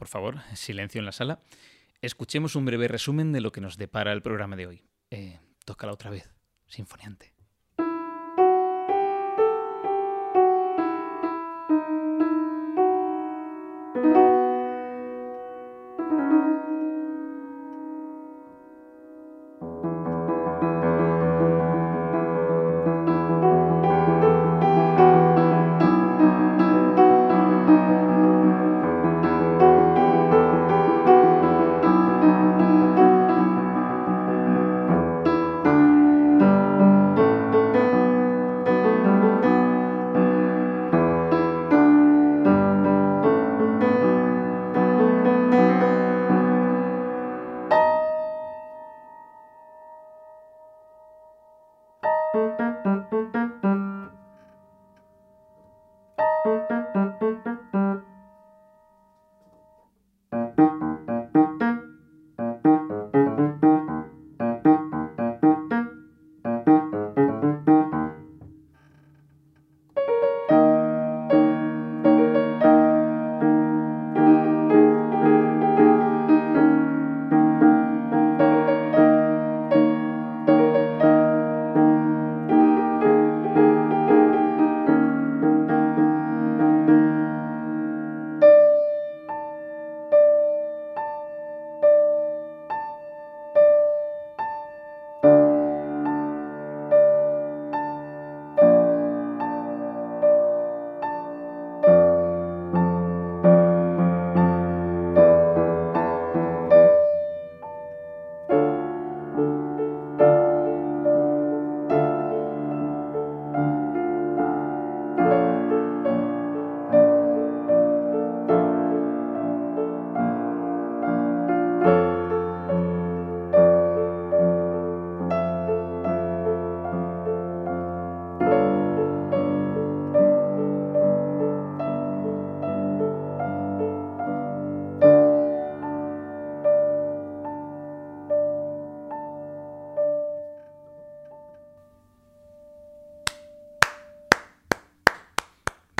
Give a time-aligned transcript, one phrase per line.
[0.00, 1.42] por favor, silencio en la sala.
[2.00, 4.82] Escuchemos un breve resumen de lo que nos depara el programa de hoy.
[5.10, 6.32] Eh, tócala otra vez,
[6.68, 7.34] sinfoniante.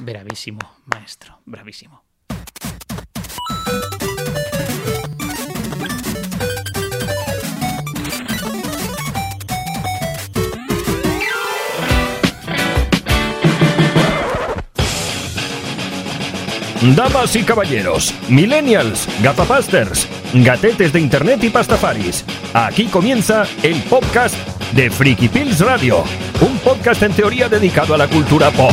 [0.01, 2.03] Bravísimo, maestro, bravísimo.
[16.97, 22.25] Damas y caballeros, millennials, gafapasters, gatetes de internet y pastafaris.
[22.55, 24.35] Aquí comienza el podcast
[24.73, 26.03] de Freaky Pills Radio,
[26.41, 28.73] un podcast en teoría dedicado a la cultura pop.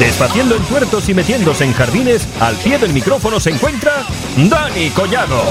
[0.00, 4.06] Despaciendo en puertos y metiéndose en jardines, al pie del micrófono se encuentra
[4.48, 5.42] Dani Collado.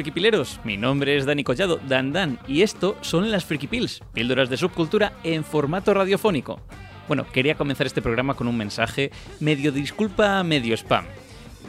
[0.00, 4.48] Frikipileros, mi nombre es Dani Collado, Dan Dan, y esto son las Friki Pills, píldoras
[4.48, 6.58] de subcultura en formato radiofónico.
[7.06, 9.10] Bueno, quería comenzar este programa con un mensaje
[9.40, 11.04] medio disculpa, medio spam.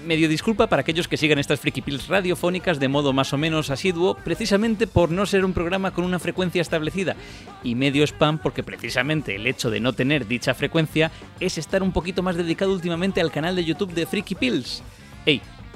[0.07, 3.69] Medio disculpa para aquellos que sigan estas Friki Pills radiofónicas de modo más o menos
[3.69, 7.17] asiduo, precisamente por no ser un programa con una frecuencia establecida.
[7.65, 11.91] Y medio spam porque precisamente el hecho de no tener dicha frecuencia es estar un
[11.91, 14.83] poquito más dedicado últimamente al canal de YouTube de Friki Pills.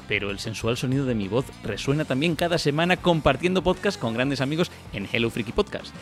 [0.07, 4.41] Pero el sensual sonido de mi voz resuena también cada semana compartiendo podcast con grandes
[4.41, 5.93] amigos en Hello Freaky Podcast.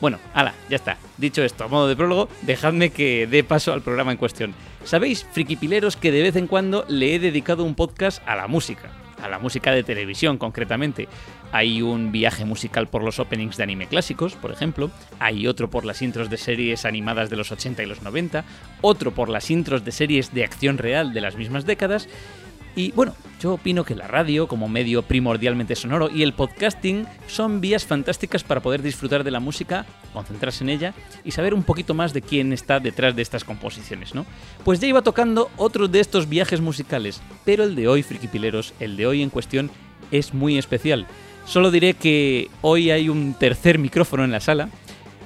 [0.00, 0.98] Bueno, ala, ya está.
[1.16, 4.54] Dicho esto, a modo de prólogo, dejadme que dé paso al programa en cuestión.
[4.84, 8.90] Sabéis, frikipileros, que de vez en cuando le he dedicado un podcast a la música,
[9.22, 11.08] a la música de televisión concretamente.
[11.50, 15.86] Hay un viaje musical por los openings de anime clásicos, por ejemplo, hay otro por
[15.86, 18.44] las intros de series animadas de los 80 y los 90,
[18.82, 22.08] otro por las intros de series de acción real de las mismas décadas,
[22.76, 27.62] y bueno, yo opino que la radio, como medio primordialmente sonoro, y el podcasting son
[27.62, 30.94] vías fantásticas para poder disfrutar de la música, concentrarse en ella
[31.24, 34.26] y saber un poquito más de quién está detrás de estas composiciones, ¿no?
[34.62, 38.96] Pues ya iba tocando otro de estos viajes musicales, pero el de hoy, frikipileros, el
[38.98, 39.70] de hoy en cuestión,
[40.10, 41.06] es muy especial.
[41.46, 44.68] Solo diré que hoy hay un tercer micrófono en la sala,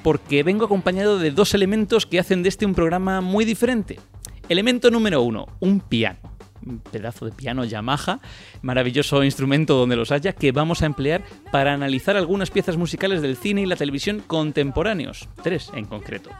[0.04, 3.98] porque vengo acompañado de dos elementos que hacen de este un programa muy diferente.
[4.48, 6.39] Elemento número uno, un piano
[6.90, 8.20] pedazo de piano Yamaha,
[8.62, 13.36] maravilloso instrumento donde los haya, que vamos a emplear para analizar algunas piezas musicales del
[13.36, 16.30] cine y la televisión contemporáneos, tres en concreto.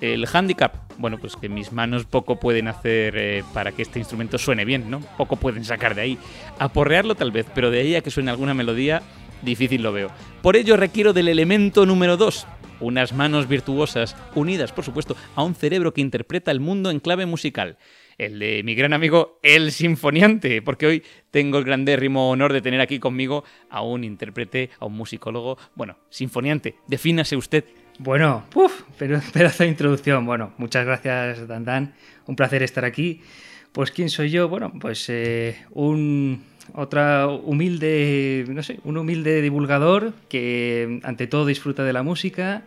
[0.00, 4.38] El handicap, bueno, pues que mis manos poco pueden hacer eh, para que este instrumento
[4.38, 5.00] suene bien, ¿no?
[5.16, 6.18] Poco pueden sacar de ahí.
[6.60, 9.02] Aporrearlo tal vez, pero de ahí a que suene alguna melodía,
[9.42, 10.10] difícil lo veo.
[10.40, 12.46] Por ello requiero del elemento número 2,
[12.80, 17.26] unas manos virtuosas, unidas, por supuesto, a un cerebro que interpreta el mundo en clave
[17.26, 17.76] musical.
[18.18, 22.80] El de mi gran amigo El Sinfoniante, porque hoy tengo el grandérrimo honor de tener
[22.80, 25.56] aquí conmigo a un intérprete, a un musicólogo.
[25.76, 27.64] Bueno, Sinfoniante, defínase usted.
[28.00, 30.26] Bueno, puf, pero pedazo de introducción.
[30.26, 31.94] Bueno, muchas gracias, Dan Dan.
[32.26, 33.20] Un placer estar aquí.
[33.70, 34.48] Pues, ¿quién soy yo?
[34.48, 36.42] Bueno, pues eh, un
[36.74, 42.64] otra humilde, no sé, un humilde divulgador que ante todo disfruta de la música,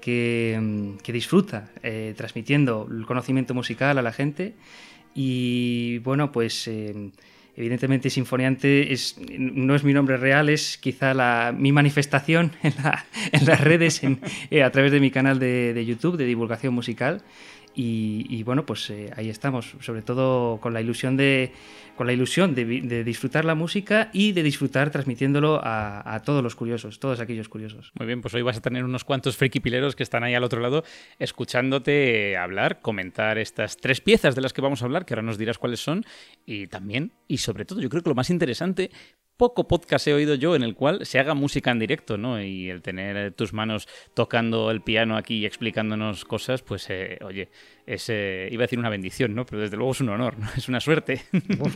[0.00, 4.54] que, disfruta eh, transmitiendo el conocimiento musical a la gente
[5.14, 7.10] y bueno, pues eh,
[7.56, 13.60] evidentemente Sinfoniante es, no es mi nombre real, es quizá la, mi manifestación en, las
[13.60, 14.02] redes
[14.50, 17.22] eh, a través de mi canal de, de YouTube de divulgación musical.
[17.76, 21.52] Y, bueno, pues eh, ahí estamos, sobre todo con la ilusión de,
[21.96, 26.98] con la ilusión de, disfrutar la música y de disfrutar transmitiéndolo a, todos los curiosos,
[26.98, 27.92] todos aquellos curiosos.
[27.98, 30.60] Muy bien, pues hoy vas a tener unos cuantos frikipileros que están ahí al otro
[30.60, 30.84] lado
[31.18, 35.38] escuchándote hablar, comentar estas tres piezas de las que vamos a hablar, que ahora nos
[35.38, 36.04] dirás cuáles son,
[36.46, 38.90] y también, y sobre todo, yo creo que lo más interesante,
[39.36, 42.40] poco podcast he oído yo en el cual se haga música en directo, ¿no?
[42.40, 47.48] Y el tener tus manos tocando el piano aquí y explicándonos cosas, pues, eh, oye,
[47.86, 49.44] es, eh, iba a decir una bendición, ¿no?
[49.44, 50.46] Pero desde luego es un honor, ¿no?
[50.56, 51.22] Es una suerte.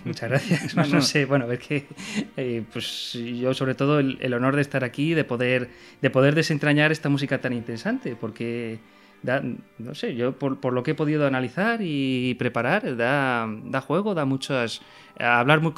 [0.05, 0.76] muchas gracias.
[0.93, 1.87] no, sé, bueno, ver que,
[2.37, 5.69] eh, pues yo sobre todo el, el, honor de estar aquí, de poder,
[6.00, 8.78] de poder desentrañar esta música tan interesante, porque
[9.22, 9.43] da,
[9.78, 14.14] no sé, yo por, por, lo que he podido analizar y preparar, da, da juego,
[14.14, 14.81] da muchas,
[15.19, 15.73] hablar muy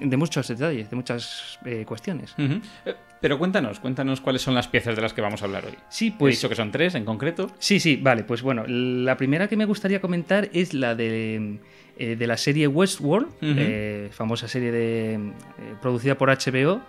[0.00, 2.34] de muchos detalles, de muchas eh, cuestiones.
[2.38, 5.74] Eh, pero cuéntanos, cuéntanos cuáles son las piezas de las que vamos a hablar hoy.
[5.88, 6.34] Sí, pues.
[6.34, 7.50] He dicho que son tres en concreto.
[7.58, 11.58] Sí, sí, vale, pues bueno, la primera que me gustaría comentar es la de,
[11.98, 15.32] eh, de la serie Westworld, famosa serie de,
[15.82, 16.80] producida por HBO,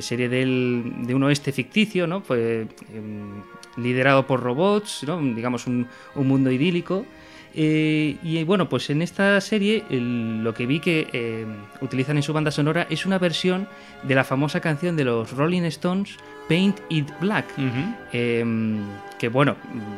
[0.00, 2.22] serie del, de un oeste ficticio, ¿no?
[2.22, 2.66] Pues
[3.76, 5.20] liderado por robots, ¿no?
[5.34, 7.06] digamos un, mundo idílico.
[7.54, 11.46] Eh, y bueno, pues en esta serie lo que vi que eh,
[11.80, 13.68] utilizan en su banda sonora es una versión
[14.02, 16.16] de la famosa canción de los Rolling Stones,
[16.48, 17.46] Paint It Black.
[18.12, 18.78] Em,
[19.18, 19.56] que bueno,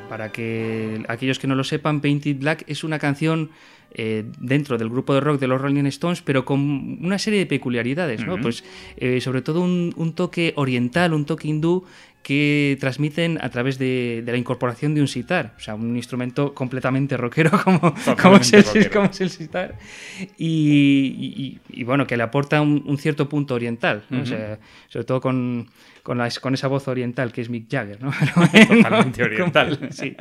[0.08, 3.50] para que aquellos que no lo sepan, Paint It Black es una canción
[3.96, 7.46] eh, dentro del grupo de rock de los Rolling Stones, pero con una serie de
[7.46, 8.40] peculiaridades, ¿no?
[8.40, 8.64] Pues
[9.20, 11.84] sobre todo un, un, toque oriental, un toque hindú
[12.25, 17.19] que transmiten a través de, la incorporación de un sitar, o sea, un instrumento completamente
[17.19, 18.53] rockero como, como, es,
[19.21, 19.79] el, sitar,
[20.38, 24.05] y, bueno, que le aporta un, cierto punto oriental,
[24.88, 25.69] sobre todo con,
[26.03, 28.03] con, con, esa voz oriental que es Mick Jagger.
[28.03, 28.11] ¿no?
[28.69, 29.88] Totalmente oriental.
[29.91, 30.17] sí.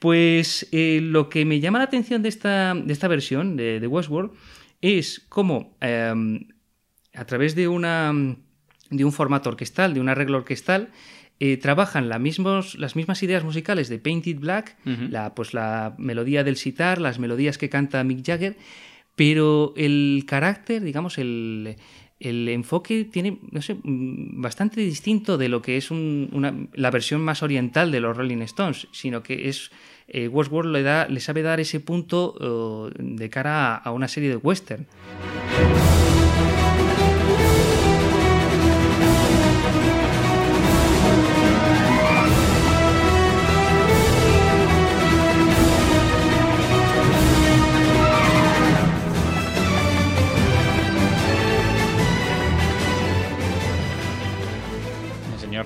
[0.00, 3.86] Pues eh, lo que me llama la atención de esta, de esta versión de, de
[3.86, 4.32] Westworld
[4.82, 6.48] es cómo em,
[7.14, 8.12] a través de una
[8.90, 10.90] de un formato orquestal, de un arreglo orquestal,
[11.38, 16.98] eh, trabajan las mismas ideas musicales de Painted Black, la, pues la melodía del sitar,
[17.00, 18.56] las melodías que canta Mick Jagger,
[19.16, 21.76] pero el carácter, digamos, el,
[22.20, 27.90] enfoque tiene, no sé, mm, bastante distinto de lo que es la versión más oriental
[27.90, 29.70] de los Rolling Stones, sino que es
[30.08, 34.30] eh, Westworld le, da, le sabe dar ese punto oh, de cara a una serie
[34.30, 34.86] de western.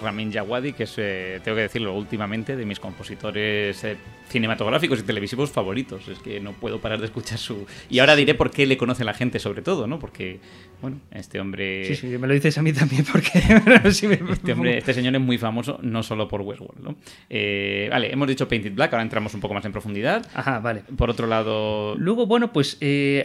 [0.00, 3.96] Ramin Djawadi, que es, eh, tengo que decirlo últimamente, de mis compositores eh,
[4.28, 6.08] cinematográficos y televisivos favoritos.
[6.08, 7.66] Es que no puedo parar de escuchar su...
[7.88, 9.98] Y ahora diré por qué le conoce la gente, sobre todo, ¿no?
[9.98, 10.40] Porque,
[10.80, 11.84] bueno, este hombre...
[11.86, 13.30] Sí, sí, me lo dices a mí también, porque...
[13.84, 16.96] este, hombre, este señor es muy famoso, no solo por Westworld, ¿no?
[17.28, 20.26] Eh, vale, hemos dicho Painted Black, ahora entramos un poco más en profundidad.
[20.34, 20.82] Ajá, vale.
[20.96, 21.94] Por otro lado...
[21.96, 22.78] Luego, bueno, pues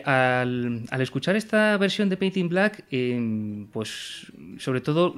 [0.05, 2.86] al, al, escuchar esta versión de Painted Black,
[3.72, 5.13] pues sobre todo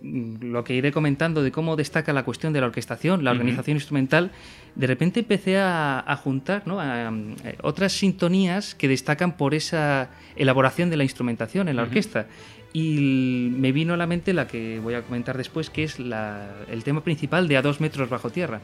[0.00, 4.30] lo que iré comentando de cómo destaca la cuestión de la orquestación, la organización instrumental,
[4.74, 11.02] de repente empecé a, juntar eh, otras sintonías que destacan por esa elaboración de la
[11.02, 12.26] instrumentación en la orquesta.
[12.72, 16.84] Y me vino a la mente la que voy a comentar después, que es el
[16.84, 18.60] tema principal de A dos metros bajo tierra.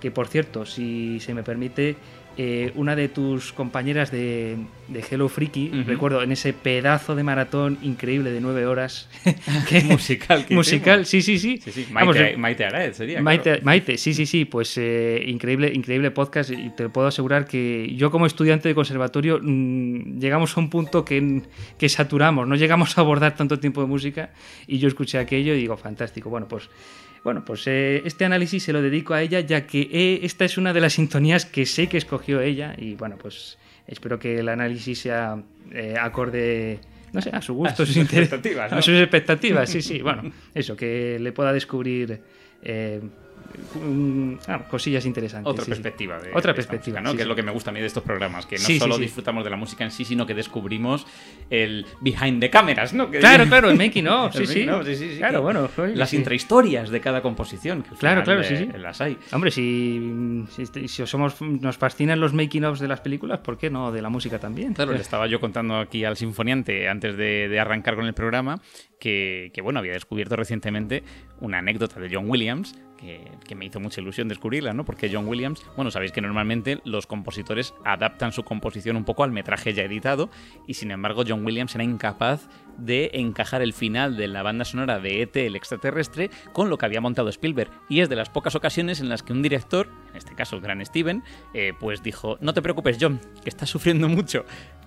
[0.00, 1.96] Que por cierto, si se me permite,
[2.40, 7.78] eh, una de tus compañeras de, de Hello Freaky, recuerdo, en ese pedazo de maratón
[7.82, 9.08] increíble de nueve horas.
[9.86, 10.46] musical.
[10.50, 11.60] musical, sí, sí, sí.
[11.90, 13.20] Maite, Maite sería.
[13.20, 14.44] Maite, sí, sí, sí.
[14.44, 19.40] Pues eh, increíble, increíble podcast y te puedo asegurar que yo como estudiante de conservatorio
[19.42, 21.42] mm, llegamos a un punto que,
[21.76, 24.30] que saturamos, no llegamos a abordar tanto tiempo de música
[24.68, 26.30] y yo escuché aquello y digo, fantástico.
[26.30, 26.70] Bueno, pues
[27.24, 30.58] bueno, pues eh, este análisis se lo dedico a ella, ya que eh, esta es
[30.58, 34.48] una de las sintonías que sé que escogió ella y bueno, pues espero que el
[34.48, 36.80] análisis sea eh, acorde,
[37.12, 38.72] no sé, a su gusto, a sus, expectativas.
[38.72, 40.00] A sus expectativas, sí, sí.
[40.00, 42.20] Bueno, eso, que le pueda descubrir
[44.46, 45.50] ah, cosillas interesantes.
[45.50, 46.18] Otra perspectiva.
[46.18, 47.14] De, Otra perspectiva, ¿no?
[47.14, 49.44] que es lo que me gusta a mí de estos programas, que no solo disfrutamos
[49.44, 51.06] de la música en sí, sino que descubrimos
[51.50, 53.10] el behind the cameras, ¿no?
[53.10, 54.66] claro, claro, el making of, sí, sí.
[55.18, 55.68] Claro, bueno.
[55.94, 57.84] las intrahistorias de cada composición.
[57.98, 58.68] claro, claro, sí, sí.
[58.78, 59.18] Las hay.
[59.32, 60.44] Hombre, si,
[60.86, 64.08] si, somos, nos fascinan los making ofs de las películas, ¿por qué no de la
[64.08, 64.74] música también?
[64.74, 68.60] Claro, le estaba yo contando aquí al sinfoniante antes de, de arrancar con el programa
[68.98, 71.02] que, que, bueno, había descubierto recientemente
[71.40, 74.84] una anécdota de John Williams que, me hizo mucha ilusión descubrirla, ¿no?
[74.84, 79.32] Porque John Williams, bueno, sabéis que normalmente los compositores adaptan su composición un poco al
[79.32, 80.28] metraje ya editado
[80.66, 85.00] y sin embargo John Williams era incapaz de encajar el final de la banda sonora
[85.00, 87.70] de ET el extraterrestre con lo que había montado Spielberg.
[87.88, 89.88] Y es de las pocas ocasiones en las que un director,
[90.18, 91.22] este caso el gran Steven,
[91.54, 94.44] eh, pues dijo, no te preocupes John, que estás sufriendo mucho.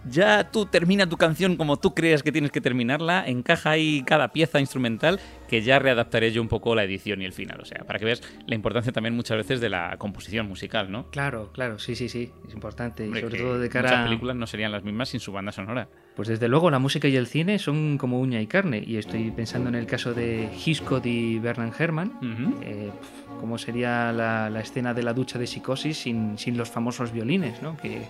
[0.10, 4.30] Ya tú termina tu canción como tú creas que tienes que terminarla, encaja ahí cada
[4.30, 7.60] pieza instrumental que ya readaptaré yo un poco la edición y el final.
[7.62, 11.10] O sea, para que veas la importancia también muchas veces de la composición musical, ¿no?
[11.12, 13.06] Claro, claro, sí, sí, sí, es importante.
[13.06, 15.88] y sobre todo de cara Muchas películas no serían las mismas sin su banda sonora.
[16.22, 18.84] Pues desde luego la música y el cine son como uña y carne.
[18.86, 22.60] Y estoy pensando en el caso de Hitchcock y Bernard Herrmann.
[22.62, 22.92] Eh,
[23.40, 27.76] cómo sería la, escena de la ducha de psicosis sin, sin los famosos violines, ¿no?
[27.76, 28.04] Que,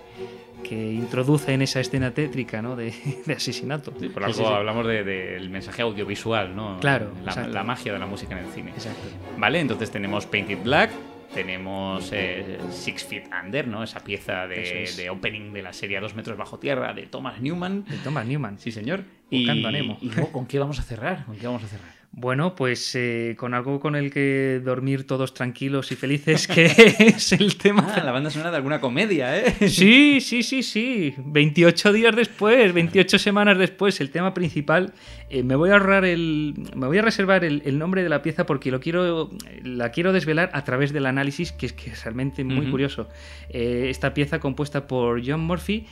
[0.62, 2.76] que introduce en esa escena tétrica ¿no?
[2.76, 2.92] de,
[3.34, 3.94] asesinato.
[3.98, 6.80] Sí, por algo hablamos del mensaje audiovisual, ¿no?
[6.80, 7.12] Claro.
[7.24, 8.72] La, la, magia de la música en el cine.
[8.72, 9.08] Exacto.
[9.38, 10.90] Vale, entonces tenemos Painted Black,
[11.32, 13.82] tenemos eh, Six Feet Under, ¿no?
[13.82, 17.84] Esa pieza de, opening de la serie Dos metros bajo tierra de Thomas Newman.
[17.84, 18.58] De Thomas Newman.
[18.58, 19.04] Sí, señor.
[19.30, 19.98] Buscando y, Nemo.
[20.00, 21.24] ¿Y con qué vamos a cerrar?
[21.24, 22.01] ¿Con qué vamos a cerrar?
[22.14, 26.66] Bueno, pues eh, con algo con el que dormir todos tranquilos y felices, que
[26.98, 27.90] es el tema.
[27.96, 29.68] Ah, la banda sonora de alguna comedia, ¿eh?
[29.70, 31.14] Sí, sí, sí, sí.
[31.16, 34.92] 28 días después, 28 semanas después, el tema principal.
[35.30, 36.52] Eh, me voy a ahorrar el.
[36.76, 39.30] Me voy a reservar el, nombre de la pieza porque lo quiero.
[39.62, 43.08] La quiero desvelar a través del análisis, que es que es realmente muy curioso.
[43.48, 45.86] Eh, esta pieza compuesta por John Murphy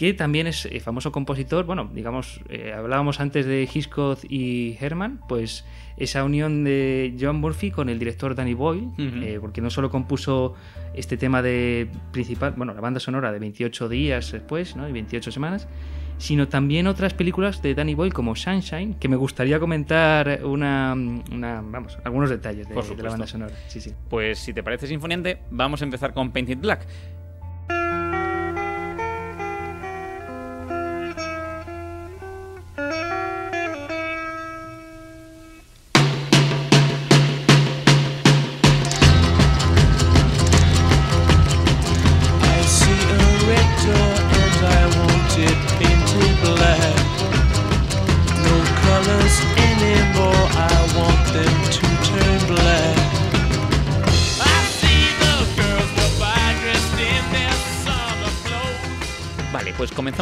[0.00, 1.66] que también es eh, famoso compositor.
[1.66, 5.66] Bueno, digamos, eh, hablábamos antes de Hitchcock y Herman, pues
[5.98, 10.54] esa unión de John Murphy con el director Danny Boyle, eh, porque no solo compuso
[10.94, 14.88] este tema de principal, bueno, la banda sonora de 28 días después, ¿no?
[14.88, 15.68] Y 28 semanas,
[16.16, 21.98] sino también otras películas de Danny Boyle como Sunshine, que me gustaría comentar una, vamos,
[22.04, 23.52] algunos detalles de, de la banda sonora.
[23.68, 23.92] Sí, sí.
[24.08, 26.86] Pues si te parece sinfoniante, vamos a empezar con Painted Black.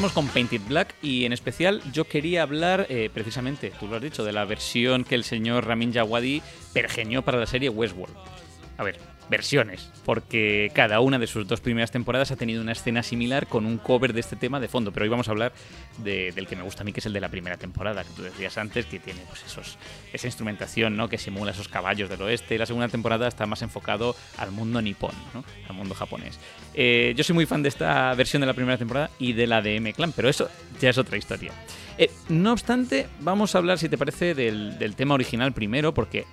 [0.06, 4.22] Con Painted Black y en especial yo quería hablar eh, precisamente, tú lo has dicho,
[4.22, 6.40] de la versión que el señor Ramin Djawadi
[6.72, 8.14] pergeñó para la serie Westworld.
[8.76, 13.02] A ver, versiones, porque cada una de sus dos primeras temporadas ha tenido una escena
[13.02, 14.92] similar con un cover de este tema de fondo.
[14.92, 15.52] Pero hoy vamos a hablar
[15.98, 18.22] del que me gusta a mí, que es el de la primera temporada, que tú
[18.22, 19.78] decías antes, que tiene pues esos,
[20.12, 21.08] esa instrumentación ¿no?
[21.08, 22.58] que simula esos caballos del oeste.
[22.58, 25.44] La segunda temporada está más enfocado al mundo nipón, ¿no?
[25.68, 26.38] al mundo japonés.
[26.74, 29.62] Eh, yo soy muy fan de esta versión de la primera temporada y de la
[29.62, 30.48] de M-Clan, pero eso
[30.80, 31.52] ya es otra historia.
[31.98, 36.26] Eh, no obstante, vamos a hablar, si te parece, del, del tema original primero, porque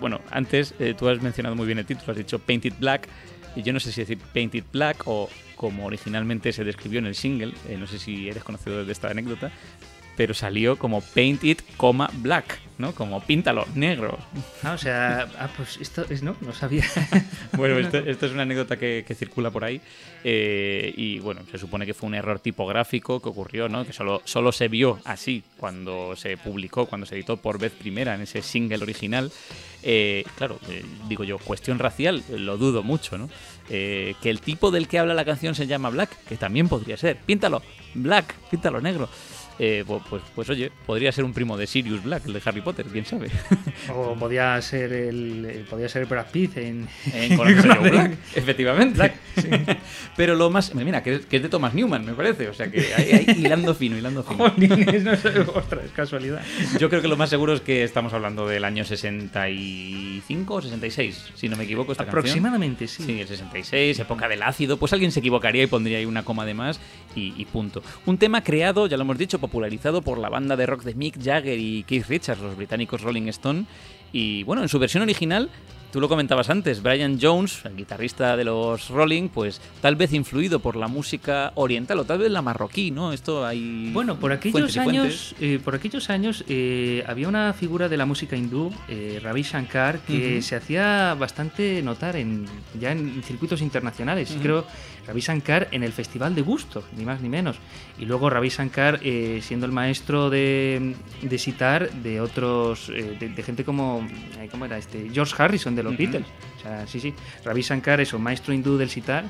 [0.00, 3.08] bueno, antes eh, tú has mencionado muy bien el título, has dicho Painted Black,
[3.56, 7.14] y yo no sé si decir Painted Black o como originalmente se describió en el
[7.14, 9.52] single, eh, no sé si eres conocedor de esta anécdota,
[10.16, 11.58] pero salió como Painted,
[12.14, 12.60] Black.
[12.78, 12.92] ¿no?
[12.92, 14.18] Como píntalo, negro.
[14.62, 16.84] Ah, o sea, ah, pues esto es, no, no sabía.
[17.56, 19.80] bueno, esto, esto, es una anécdota que, que circula por ahí.
[20.24, 23.84] Eh, y bueno, se supone que fue un error tipográfico que ocurrió, ¿no?
[23.86, 28.14] Que solo, solo se vio así cuando se publicó, cuando se editó por vez primera
[28.14, 29.30] en ese single original.
[29.82, 33.28] Eh, claro, eh, digo yo, cuestión racial, lo dudo mucho, ¿no?
[33.68, 36.96] Eh, que el tipo del que habla la canción se llama Black, que también podría
[36.96, 37.18] ser.
[37.18, 37.62] Píntalo,
[37.94, 39.08] Black, píntalo negro.
[39.58, 42.60] Eh, pues, pues, pues, oye, podría ser un primo de Sirius Black, el de Harry
[42.60, 43.30] Potter, quién sabe.
[43.94, 48.94] O podría ser el podría ser Brad Pitt en, en con el Black, efectivamente.
[48.96, 49.48] Black, sí.
[50.16, 52.70] Pero lo más, mira, que es, que es, de Thomas Newman, me parece, o sea
[52.70, 54.44] que ahí, ahí hilando fino, hilando fino.
[54.56, 56.42] no sé, ostras, es casualidad.
[56.80, 61.32] Yo creo que lo más seguro es que estamos hablando del año 65 o 66,
[61.34, 63.06] si no me equivoco esta Aproximadamente, canción.
[63.06, 63.14] sí.
[63.14, 66.44] Sí, el 66, época del ácido, pues alguien se equivocaría y pondría ahí una coma
[66.46, 66.80] de más
[67.14, 67.82] y, y punto.
[68.06, 71.22] Un tema creado, ya lo hemos dicho, popularizado por la banda de rock de Mick
[71.22, 73.66] Jagger y Keith Richards, los británicos Rolling Stone.
[74.10, 75.50] Y bueno, en su versión original,
[75.92, 80.60] tú lo comentabas antes, Brian Jones, el guitarrista de los Rolling, pues tal vez influido
[80.60, 83.12] por la música oriental o tal vez la marroquí, ¿no?
[83.12, 83.90] Esto hay.
[83.92, 88.34] Bueno, por aquellos años, eh, por aquellos años eh, había una figura de la música
[88.34, 90.40] hindú, eh, Ravi Shankar, que uh -huh.
[90.40, 92.46] se hacía bastante notar en,
[92.80, 94.30] ya en circuitos internacionales.
[94.30, 94.42] Uh -huh.
[94.42, 94.64] Creo
[95.06, 97.56] Ravi Shankar en el Festival de Gusto, ni más ni menos.
[97.98, 103.28] Y luego Ravi Shankar eh, siendo el maestro de, de sitar de otros, eh, de,
[103.28, 104.06] de, gente como,
[104.50, 104.78] ¿cómo era?
[104.78, 105.98] Este, George Harrison de los uh -huh.
[105.98, 106.26] Beatles.
[106.58, 107.14] O sea, sí, sí.
[107.44, 109.24] Ravi Shankar es un maestro hindú del sitar.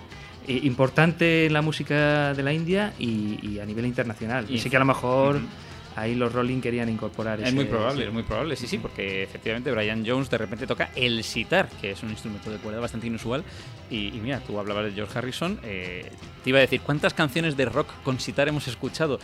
[0.47, 4.45] Eh, importante en la música de la India y, y a nivel internacional.
[4.49, 5.37] Y, Así que a lo mejor...
[5.37, 5.64] Uh -huh
[5.97, 9.23] ahí los Rolling querían incorporar es ese, muy probable es muy probable sí sí porque
[9.23, 13.07] efectivamente Brian Jones de repente toca el sitar que es un instrumento de cuerda bastante
[13.07, 13.45] inusual.
[13.91, 16.11] Y, y mira tú hablabas de George Harrison eh,
[16.43, 19.19] te iba a decir cuántas canciones de rock con sitar hemos escuchado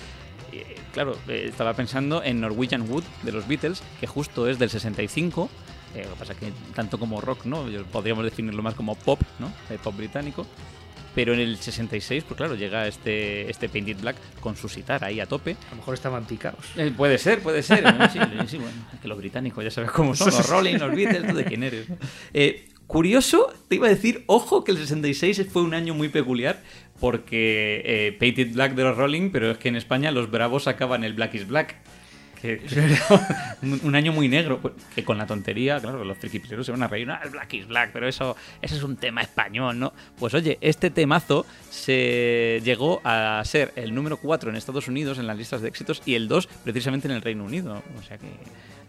[0.52, 4.70] eh, claro eh, estaba pensando en Norwegian Wood de los Beatles que justo es del
[4.70, 5.48] 65
[5.94, 9.52] eh, lo que pasa que tanto como rock no podríamos definirlo más como pop no
[9.82, 10.46] pop británico
[11.14, 15.20] pero en el 66, pues claro, llega este, este Painted Black con su sitar ahí
[15.20, 15.56] a tope.
[15.68, 16.64] A lo mejor estaban picados.
[16.76, 17.84] Eh, puede ser, puede ser.
[18.12, 21.26] sí, sí, bueno, es que los británicos ya sabes cómo son, los Rolling, los Beatles,
[21.26, 21.86] tú de quién eres.
[22.32, 26.62] Eh, curioso, te iba a decir, ojo, que el 66 fue un año muy peculiar
[27.00, 31.02] porque eh, Painted Black de los Rolling, pero es que en España los Bravos sacaban
[31.02, 31.76] el Black is Black.
[33.62, 36.88] Un, año muy negro, pues, que con la tontería, claro, los frikipileros se van a
[36.88, 39.92] reír, no, el Black is Black, pero eso, eso es un tema español, ¿no?
[40.18, 45.26] Pues oye, este temazo se llegó a ser el número 4 en Estados Unidos en
[45.26, 48.28] las listas de éxitos y el 2 precisamente en el Reino Unido, o sea que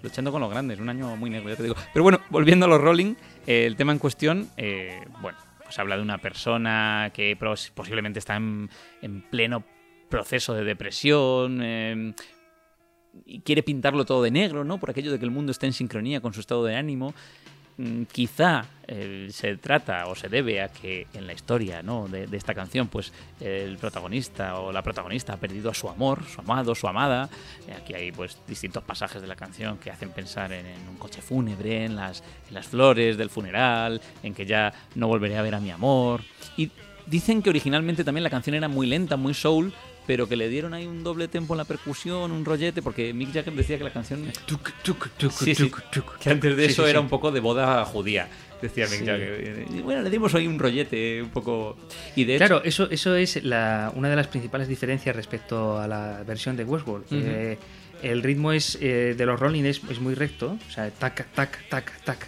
[0.01, 1.75] luchando con los grandes, un año muy negro, ya te digo.
[1.93, 6.01] Pero bueno, volviendo a los Rolling, el tema en cuestión, eh, bueno, pues habla de
[6.01, 7.37] una persona que
[7.75, 8.69] posiblemente está en,
[9.01, 9.63] en pleno
[10.09, 12.13] proceso de depresión, eh,
[13.25, 14.79] y quiere pintarlo todo de negro, ¿no?
[14.79, 17.13] Por aquello de que el mundo esté en sincronía con su estado de ánimo.
[17.77, 22.07] Mm, quizá eh, se trata o se debe a que en la historia ¿no?
[22.07, 26.41] de, esta canción, pues el protagonista o la protagonista ha perdido a su amor, su
[26.41, 27.29] amado, su amada.
[27.67, 30.97] Eh, aquí hay pues distintos pasajes de la canción que hacen pensar en, en un
[30.97, 35.41] coche fúnebre, en las, en las flores del funeral, en que ya no volveré a
[35.41, 36.21] ver a mi amor.
[36.57, 36.69] Y
[37.07, 39.73] dicen que originalmente también la canción era muy lenta, muy soul,
[40.07, 43.33] pero que le dieron ahí un doble tempo en la percusión, un rollete, porque Mick
[43.33, 44.31] Jagger decía que la canción...
[44.45, 45.71] Tuk, tuk, tuk, sí, sí,
[46.19, 48.27] que antes de eso era un poco de boda judía,
[48.61, 49.65] decía Mick Jagger.
[49.69, 51.77] Y bueno, le dimos ahí un rollete un poco...
[52.15, 52.67] Y de claro, hecho...
[52.67, 57.05] eso, eso es la, una de las principales diferencias respecto a la versión de Westworld.
[57.11, 57.23] Uh -huh.
[57.25, 57.57] eh,
[58.01, 61.69] el ritmo es eh, de los Rolling es, es, muy recto, o sea, tac, tac,
[61.69, 62.27] tac, tac.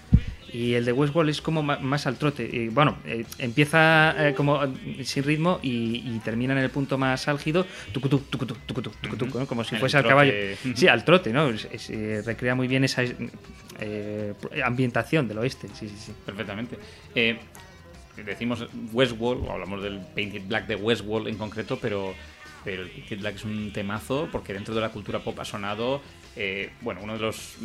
[0.53, 2.47] Y el de Westworld es como más al trote.
[2.51, 4.61] Y, bueno, eh, empieza eh, como
[5.03, 9.47] sin ritmo y, y, termina en el punto más álgido, tucutu, tucutu, tucutu, tucutu, ¿no?
[9.47, 10.31] como si fuese al caballo.
[10.75, 11.49] Sí, al trote, ¿no?
[11.49, 13.03] Eh, recrea muy bien esa
[14.63, 15.67] ambientación del oeste.
[15.73, 16.13] Sí, sí, sí.
[16.25, 16.77] Perfectamente.
[18.23, 22.13] decimos Westworld, o hablamos del Painted Black de Westworld en concreto, pero
[22.63, 26.01] pero el Painted Black es un temazo porque dentro de la cultura pop ha sonado,
[26.35, 27.57] eh, bueno, uno de los,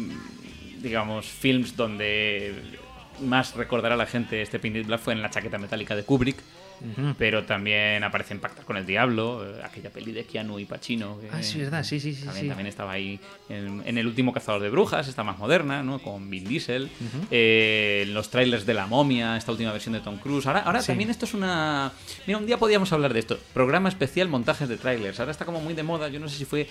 [0.80, 2.54] digamos, films donde
[3.20, 6.38] más recordará a la gente este Painted Black fue en la chaqueta metálica de Kubrick,
[6.80, 7.14] uh -huh.
[7.18, 11.18] pero también aparece en Pactar con el Diablo, eh, aquella peli de Keanu y Pacino.
[11.20, 12.24] Que, ah, sí, verdad, sí, sí, sí.
[12.24, 12.48] También, sí.
[12.48, 15.98] también estaba ahí en, en, El último cazador de brujas, esta más moderna, ¿no?
[16.00, 17.26] Con Vin Diesel, uh -huh.
[17.30, 20.46] eh, los trailers de La momia, esta última versión de Tom Cruise.
[20.46, 20.88] Ahora, ahora sí.
[20.88, 21.92] también esto es una...
[22.26, 25.18] Mira, un día podíamos hablar de esto, programa especial montajes de trailers.
[25.18, 26.68] Ahora está como muy de moda, yo no sé si fue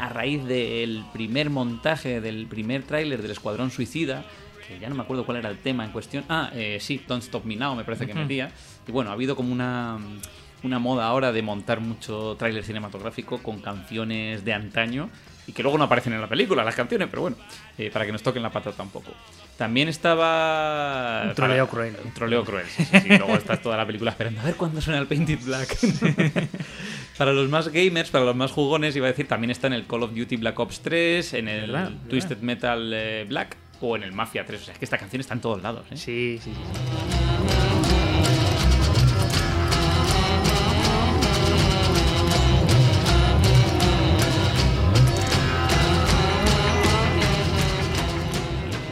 [0.00, 4.24] a raíz del primer montaje, del primer tráiler del Escuadrón Suicida,
[4.66, 6.24] que ya no me acuerdo cuál era el tema en cuestión.
[6.28, 8.12] Ah, eh, sí, Don't Stop Me Now me parece uh -huh.
[8.12, 8.50] que metía.
[8.88, 9.98] Y bueno, ha habido como una,
[10.62, 15.10] una moda ahora de montar mucho tráiler cinematográfico con canciones de antaño
[15.46, 17.36] y que luego no aparecen en la película, las canciones, pero bueno,
[17.76, 19.12] eh, para que nos toquen la pata tampoco.
[19.56, 21.24] También estaba...
[21.28, 21.96] Un troleo cruel.
[22.04, 23.08] Un troleo cruel, sí, sí, sí.
[23.08, 25.76] Luego estás toda la película esperando a ver cuándo suena el Painted Black.
[27.20, 29.86] para los más gamers, para los más jugones, iba a decir, también está en el
[29.86, 31.90] Call of Duty Black Ops 3, en el ¿Verdad?
[32.08, 34.58] Twisted Metal eh, Black o en el Mafia 3.
[34.58, 35.84] O sea, es que esta canción está en todos lados.
[35.90, 35.98] ¿eh?
[35.98, 36.60] Sí, sí, sí.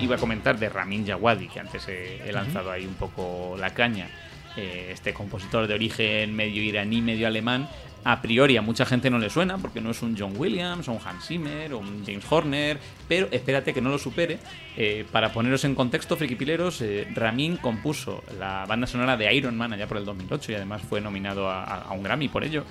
[0.02, 3.72] Iba a comentar de Ramin Djawadi, que antes he, he lanzado ahí un poco la
[3.72, 4.10] caña.
[4.58, 7.68] Eh, este compositor de origen medio iraní, medio alemán.
[8.04, 10.92] A priori a mucha gente no le suena porque no es un John Williams o
[10.92, 14.38] un Hans Zimmer o un James Horner, pero espérate que no lo supere.
[14.76, 19.72] Eh, para poneros en contexto, frikipileros, eh, Ramin compuso la banda sonora de Iron Man
[19.72, 22.64] allá por el 2008 y además fue nominado a un Grammy por ello.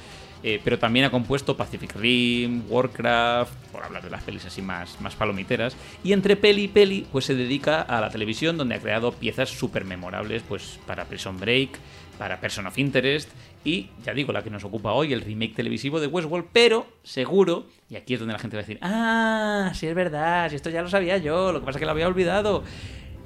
[0.44, 5.00] Eh, pero también ha compuesto Pacific Rim, Warcraft, por hablar de las pelis así más,
[5.02, 5.76] más palomiteras.
[6.04, 9.50] Y entre peli y peli, pues se dedica a la televisión, donde ha creado piezas
[9.50, 11.72] súper memorables pues, para Prison Break,
[12.18, 13.30] para Person of Interest
[13.64, 16.48] y, ya digo, la que nos ocupa hoy, el remake televisivo de Westworld.
[16.54, 20.50] Pero, seguro, y aquí es donde la gente va a decir, ah, sí es verdad,
[20.50, 22.64] si esto ya lo sabía yo, lo que pasa es que lo había olvidado.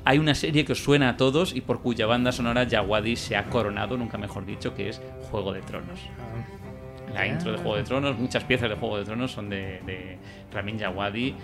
[0.04, 3.36] Hay una serie que os suena a todos y por cuya banda sonora Yawadi se
[3.36, 4.99] ha coronado, nunca mejor dicho, que es
[5.30, 5.99] Juego de Tronos.
[7.13, 10.17] La intro de Juego de Tronos, muchas piezas de Juego de Tronos son de, de
[10.51, 11.36] Ramin Djawadi y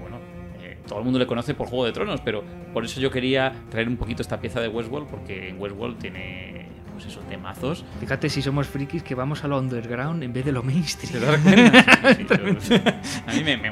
[0.00, 0.18] bueno,
[0.60, 3.52] eh, todo el mundo le conoce por Juego de Tronos, pero por eso yo quería
[3.70, 6.65] traer un poquito esta pieza de Westworld porque en Westworld tiene
[6.96, 7.84] pues esos temazos.
[8.00, 11.12] Fíjate si somos frikis que vamos a lo underground en vez de lo mainstream.
[11.12, 12.26] Sí,
[12.70, 12.76] yo-
[13.26, 13.68] a mí me, me-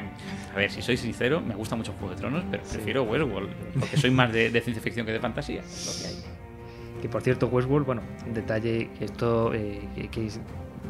[0.53, 3.97] A ver, si soy sincero, me gusta mucho Juego de Tronos, pero prefiero Westworld porque
[3.97, 5.61] soy más de, de ciencia ficción que de fantasía.
[5.61, 6.23] lo que hay.
[7.01, 10.39] Que por cierto, Westworld, bueno, un detalle esto eh, que, que es,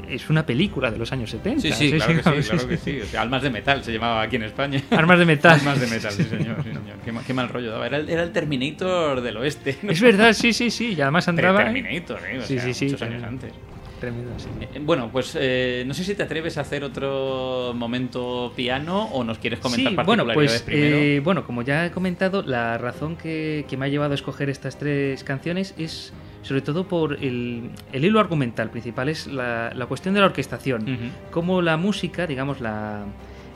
[0.10, 1.62] es una película de los años 70.
[1.62, 3.00] Sí, sí, claro que sí, claro que sí.
[3.02, 4.82] O sea, Almas de Metal se llamaba aquí en España.
[4.92, 5.60] Armas de metal.
[5.60, 6.58] Almas de Metal, sí señor.
[6.64, 6.98] Sí, señor.
[7.04, 7.88] Qué, qué mal rollo daba.
[7.88, 9.78] Era el, era el Terminator del oeste.
[9.82, 9.92] ¿no?
[9.92, 10.94] Es verdad, sí, sí, sí.
[10.94, 11.62] Y además andaba.
[11.62, 11.66] ¿eh?
[11.66, 12.40] Terminator, ¿eh?
[12.40, 13.54] O Sí, sea, sí, sí, muchos años antes.
[14.00, 14.48] Tremendo, sí.
[14.60, 19.24] Eh, Bueno, pues eh, no sé si te atreves a hacer otro momento piano o
[19.24, 20.98] nos quieres comentar Sí, bueno, pues primero.
[20.98, 24.50] eh, bueno, como ya he comentado, la razón que, que me ha llevado a escoger
[24.50, 26.12] estas tres canciones es
[26.46, 30.84] sobre todo por el, el hilo argumental principal, es la, la cuestión de la orquestación.
[30.84, 31.04] Ujú.
[31.32, 33.04] Cómo la música, digamos, la,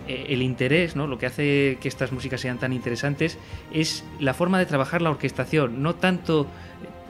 [0.08, 1.06] eh, el interés, ¿no?
[1.06, 3.38] lo que hace que estas músicas sean tan interesantes,
[3.72, 6.48] es la forma de trabajar la orquestación, no tanto...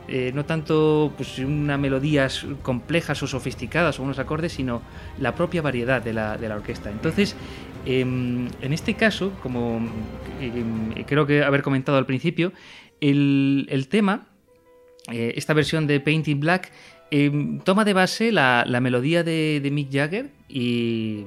[0.10, 4.82] eh, no tanto pues, unas melodías complejas o sofisticadas o unos acordes, sino
[5.20, 6.89] la propia variedad de la, de la orquesta.
[6.89, 7.36] Entonces,
[7.86, 9.80] em, en este caso, como
[10.42, 12.52] em, creo que haber comentado al principio,
[13.02, 14.26] el, el tema,
[15.12, 16.72] eh, esta versión de Painting Black,
[17.12, 21.24] em, toma de base la, la melodía de, de Mick Jagger y,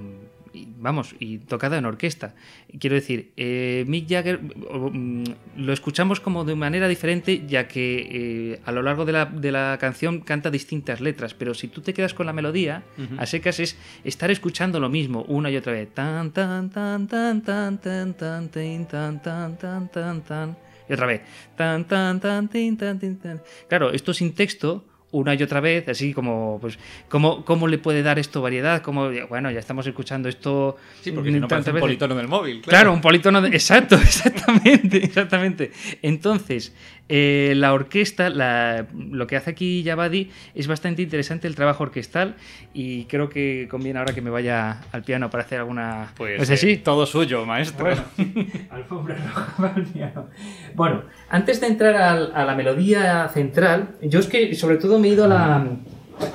[0.55, 2.35] y, vamos, y tocada en orquesta.
[2.79, 5.25] Quiero decir, eh, Mick Jagger mm,
[5.57, 9.51] lo escuchamos como de manera diferente, ya que eh, a lo largo de la, de
[9.51, 13.17] la canción canta distintas letras, pero si tú te quedas con la melodía, Ujú.
[13.19, 15.89] a secas es estar escuchando lo mismo una y otra vez.
[15.93, 20.57] Tan, tan, tan, tan, tan, tan, tan, tan, tan, tan, tan, tan.
[20.93, 21.23] Y otra vez.
[21.57, 23.41] Tan, tan, tan, tin, tan, tin, tan.
[23.67, 26.79] Claro, esto sin texto, una y otra vez, así como, pues,
[27.09, 28.83] ¿cómo, cómo le puede dar esto variedad?
[28.83, 30.77] Como, bueno, ya estamos escuchando esto.
[31.01, 32.61] Sí, porque si no tantas parece un politono del móvil.
[32.61, 33.49] Claro, un politono de...
[33.57, 35.73] Exacto, exactamente, exactamente.
[36.03, 36.75] Entonces,
[37.09, 42.37] eh, la orquesta, la- lo que hace aquí Yabadi es bastante interesante el trabajo orquestal
[42.73, 46.13] y creo que conviene ahora que me vaya al piano para hacer alguna...
[46.17, 46.71] Pues ¿No es así?
[46.71, 47.85] eh, todo suyo, maestro.
[47.87, 48.03] Bueno,
[48.71, 50.27] alfombra roja para el piano.
[50.75, 55.09] Bueno, antes de entrar al- a, la melodía central, yo es que sobre todo me
[55.09, 55.67] he ido a la...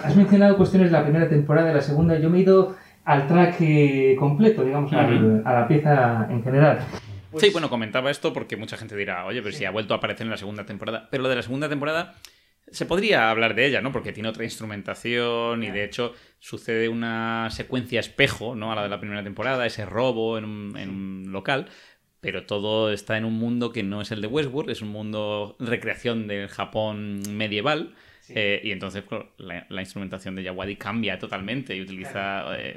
[0.03, 2.75] Has mencionado cuestiones de la primera temporada y la segunda, yo me he ido
[3.05, 6.79] al track eh, completo, digamos, al- a la pieza en general.
[7.31, 9.97] Pues Sí, bueno, comentaba esto porque mucha gente dirá, oye, pero si ha vuelto a
[9.97, 11.07] aparecer en la segunda temporada.
[11.11, 12.15] Pero lo de la segunda temporada
[12.69, 13.91] se podría hablar de ella, ¿no?
[13.91, 18.71] Porque tiene otra instrumentación y de hecho sucede una secuencia espejo, ¿no?
[18.71, 21.67] A la de la primera temporada, ese robo en un, en un local.
[22.19, 25.55] Pero todo está en un mundo que no es el de Westworld, es un mundo
[25.59, 27.93] recreación del Japón medieval.
[28.29, 32.75] eh, y entonces claro, la, la instrumentación de Yawadi cambia totalmente y utiliza eh,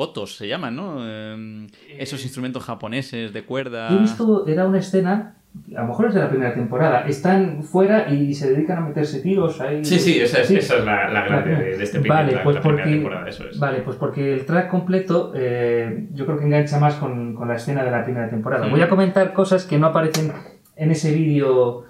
[0.00, 0.96] kotos, se llaman, ¿no?
[1.00, 1.66] Eh,
[1.98, 3.90] esos instrumentos japoneses de cuerda.
[3.90, 5.34] Yo he visto, era una escena,
[5.76, 9.20] a lo mejor es de la primera temporada, están fuera y se dedican a meterse
[9.20, 9.84] tiros ahí.
[9.84, 10.56] Sí, sí, esa es, Sí.
[10.56, 12.94] esa es la, la gracia de, de este primer Vale, track, pues la primera porque-
[12.96, 13.58] temporada, eso es.
[13.58, 17.56] Vale, pues porque el track completo eh, yo creo que engancha más con, con la
[17.56, 18.66] escena de la primera temporada.
[18.66, 18.70] Mm.
[18.70, 20.32] Voy a comentar cosas que no aparecen
[20.76, 21.84] en ese vídeo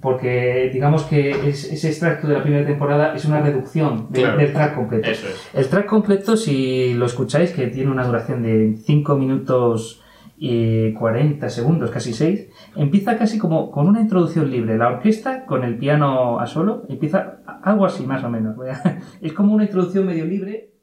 [0.00, 5.10] porque digamos que ese extracto de la primera temporada es una reducción del track completo.
[5.10, 5.50] Eso es.
[5.52, 10.02] El track completo, si lo escucháis, que tiene una duración de 5 minutos
[10.36, 14.78] y 40 segundos, casi 6, empieza casi como con una introducción libre.
[14.78, 18.56] La orquesta con el piano a solo, empieza algo así más o menos.
[19.20, 20.73] Es como una introducción medio libre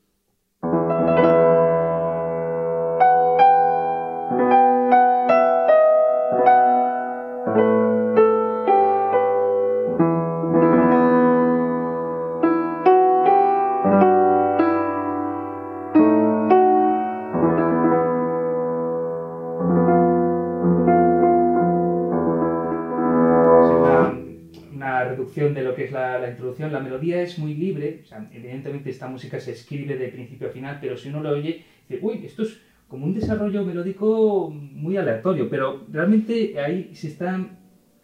[28.19, 31.63] libre, evidentemente esta música se escribe de principio a final, pero si uno lo oye,
[31.87, 37.57] dice, uy, esto es como un desarrollo melódico muy aleatorio, pero realmente ahí se están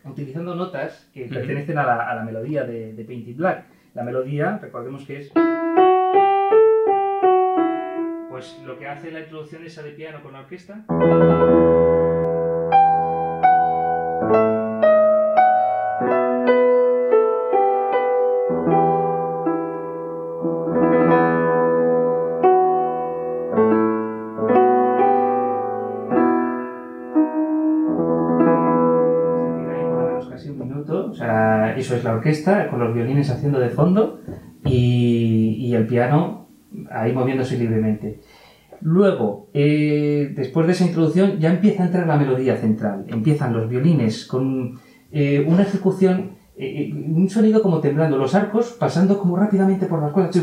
[0.05, 3.65] utilizando notas que pertenecen a la, melodía de, de Painted Black.
[3.93, 5.31] La melodía, recordemos que es...
[8.29, 10.85] Pues lo que hace la introducción esa de piano con la orquesta...
[32.27, 34.19] orquesta, con los violines haciendo de fondo
[34.65, 36.47] y, el piano
[36.91, 38.19] ahí moviéndose libremente.
[38.81, 43.05] Luego, eh, después de esa introducción, ya empieza a entrar la melodía central.
[43.07, 44.79] Empiezan los violines con
[45.11, 50.11] eh, una ejecución, eh, un sonido como temblando, los arcos pasando como rápidamente por las
[50.11, 50.35] cuerdas.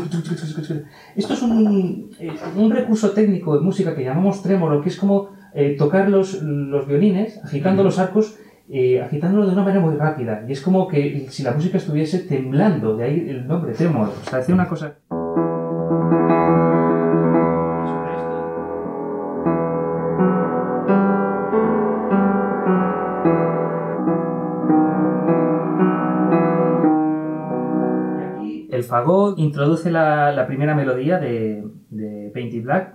[1.15, 2.09] Esto es un,
[2.55, 5.29] un recurso técnico de música que llamamos trémolo, que es como
[5.77, 8.37] tocar los, los violines, agitando los arcos
[8.69, 10.43] eh, agitándolo de una manera muy rápida.
[10.47, 14.09] Y es como que si la música estuviese temblando, de ahí el nombre, tremor.
[14.09, 14.97] O sea, hacía una cosa...
[28.75, 32.93] el fagot introduce la, la primera melodía de, de Painted Black,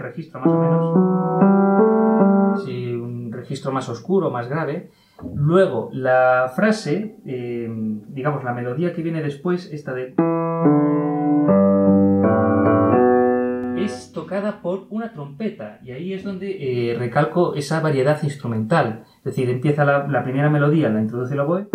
[0.00, 1.12] registro más o menos.
[2.64, 4.90] Sí, un registro más oscuro, más grave.
[5.34, 7.68] Luego, la frase, eh,
[8.08, 10.14] digamos, la melodía que viene después, esta de...
[13.76, 19.02] Es tocada por una trompeta y ahí es donde eh, recalco esa variedad instrumental.
[19.18, 21.66] Es decir, empieza la, la primera melodía, la introduce el oboe.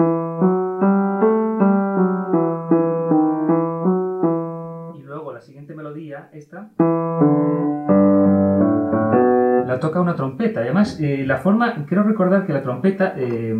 [4.95, 6.69] Y luego la siguiente melodía, esta
[9.79, 10.61] toca una trompeta.
[10.61, 13.55] Además, eh, la forma, quiero recordar que la trompeta, eh,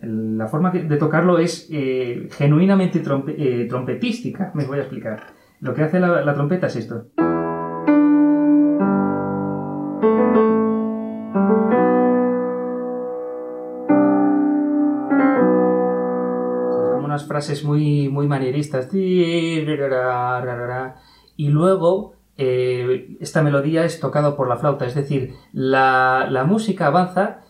[0.00, 4.50] la forma de tocarlo es eh, genuinamente trompetística.
[4.54, 5.26] Me voy a explicar.
[5.60, 7.06] Lo que hace la, trompeta es esto.
[17.02, 18.88] Unas frases muy, muy manieristas.
[18.94, 19.64] Y
[21.48, 27.42] luego eh, esta melodía es tocada por la flauta, es decir, la, música avanza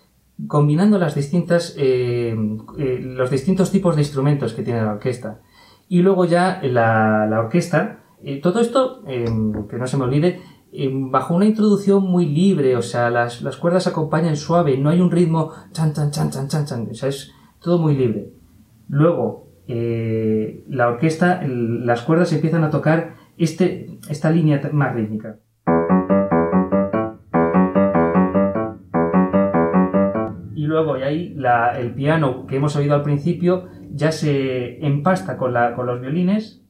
[0.48, 2.34] combinando las distintas, eh,
[2.76, 5.42] eh, los distintos tipos de instrumentos que tiene la orquesta.
[5.88, 8.00] Y luego ya la, orquesta,
[8.42, 10.40] todo esto, que no se me olvide,
[10.92, 15.12] bajo una introducción muy libre, o sea, las, las, cuerdas acompañan suave, no hay un
[15.12, 18.32] ritmo chan, chan, chan, chan, chan, chan, o sea, es todo muy libre.
[18.88, 25.38] Luego, la orquesta, las cuerdas empiezan a tocar este, esta línea más rítmica.
[30.54, 31.36] Y luego y ahí
[31.78, 36.62] el piano que hemos oído al principio ya se empasta con, con los violines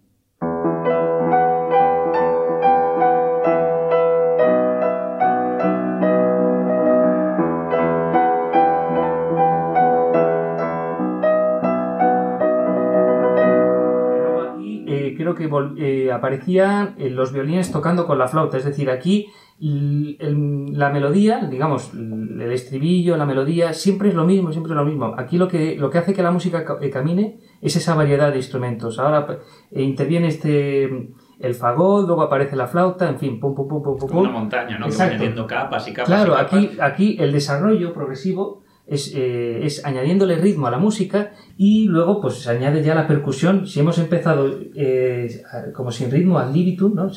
[15.48, 18.56] que eh, aparecían eh, los violines tocando con la flauta.
[18.56, 19.28] Es decir, aquí
[19.60, 25.14] la melodía, digamos, el estribillo, la melodía, siempre es lo mismo, siempre es lo mismo.
[25.18, 28.38] Aquí lo que, lo que hace que la música eh, camine es esa variedad de
[28.38, 28.98] instrumentos.
[28.98, 29.26] Ahora
[29.72, 34.16] interviene este el fagot, luego aparece la flauta, en fin, pum, pum, pum, pum, pum.
[34.18, 34.88] Una montaña, ¿no?
[34.88, 36.08] Que va añadiendo capas y capas.
[36.08, 41.30] Claro, y Aquí, aquí el desarrollo progresivo es, eh, es, añadiéndole ritmo a la música
[41.56, 43.68] y luego pues se añade ya la percusión.
[43.68, 47.08] Si hemos empezado eh, como sin ritmo al libitum, ¿no?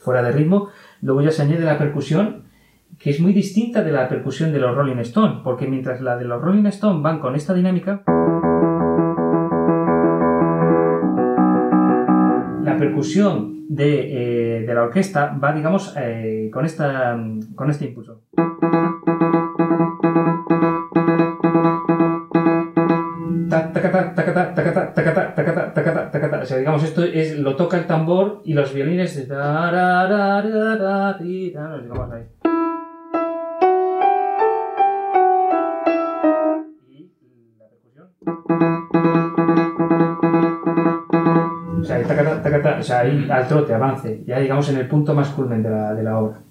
[0.00, 0.68] fuera de ritmo,
[1.00, 2.46] luego ya se añade la percusión
[2.98, 6.24] que es muy distinta de la percusión de los Rolling Stones, porque mientras la de
[6.24, 8.02] los Rolling Stones van con esta dinámica,
[12.64, 15.94] la percusión de, eh, la orquesta va, digamos,
[16.52, 17.16] con, esta,
[17.54, 18.22] con este impulso.
[26.42, 29.28] O sea, digamos, esto es, lo toca el tambor y los violines.
[31.82, 32.24] Digamos ahí.
[41.80, 45.14] O sea, tacata, tacata, o sea, ahí al trote, avance, ya digamos en el punto
[45.14, 46.47] más culmen de la, de la obra.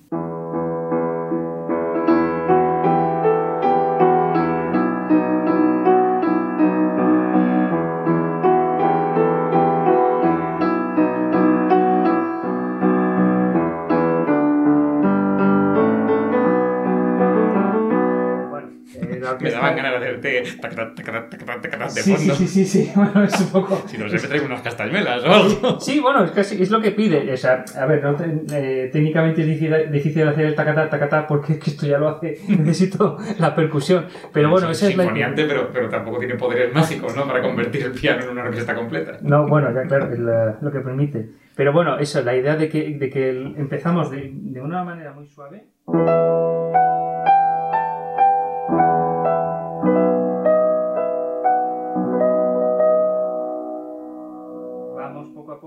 [21.95, 22.35] De fondo.
[22.35, 23.83] Sí, sí, sí, sí, bueno, es un poco...
[23.87, 25.79] Si no, se me unas castañuelas o algo.
[25.79, 27.31] Sí, bueno, es, casi, es lo que pide.
[27.31, 28.15] O sea, a ver, no
[28.53, 32.09] eh, técnicamente es difícil, difícil, hacer el tacatá, tacatá, porque es que esto ya lo
[32.09, 34.05] hace, necesito la percusión.
[34.33, 35.13] Pero bueno, esa es la...
[35.35, 37.25] Pero, pero tampoco tiene poderes mágicos, ¿no?
[37.25, 39.17] Para convertir el piano en una orquesta completa.
[39.21, 41.29] No, bueno, ya claro, es lo que permite.
[41.55, 45.27] Pero bueno, eso, la idea de que, de que empezamos de, de una manera muy
[45.27, 45.65] suave...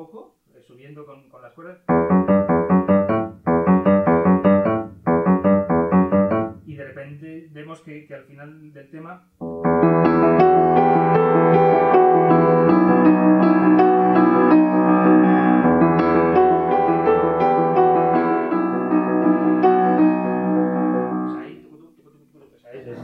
[0.09, 1.79] con, las cuerdas.
[6.67, 9.27] Y de repente vemos que, al final del tema...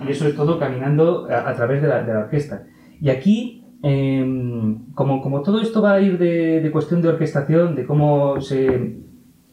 [0.04, 2.64] y eso es todo caminando a, través de la, de la, orquesta.
[3.00, 8.40] Y aquí Em, como, todo esto va a ir de, cuestión de orquestación, de cómo
[8.40, 8.66] se,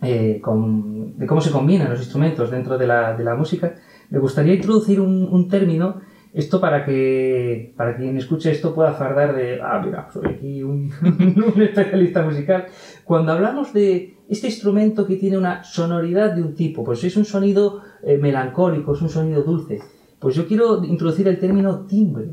[0.02, 3.76] eh, de cómo se combinan los instrumentos dentro de la, de la música,
[4.10, 6.02] me gustaría introducir un, término,
[6.34, 10.92] esto para que para quien escuche esto pueda fardar de, ah, mira, soy aquí un,
[11.56, 12.66] un especialista musical.
[13.04, 17.26] Cuando hablamos de este instrumento que tiene una sonoridad de un tipo, pues es un
[17.26, 19.80] sonido eh, melancólico, es un sonido dulce.
[20.24, 22.28] Pues yo quiero introducir el término timbre.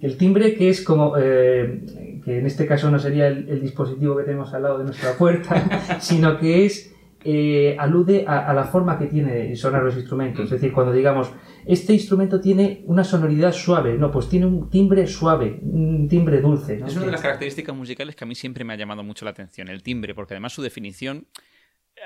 [0.00, 4.22] El timbre que es como, eh, que en este caso no sería el, dispositivo que
[4.22, 9.06] tenemos al lado de nuestra puerta, sino que es, eh, alude a, la forma que
[9.06, 10.44] tiene sonar los instrumentos.
[10.44, 11.32] Es decir, cuando digamos,
[11.64, 16.80] este instrumento tiene una sonoridad suave, no, pues tiene un timbre suave, un timbre dulce.
[16.86, 19.32] Es una de las características musicales que a mí siempre me ha llamado mucho la
[19.32, 21.26] atención, el timbre, porque además su definición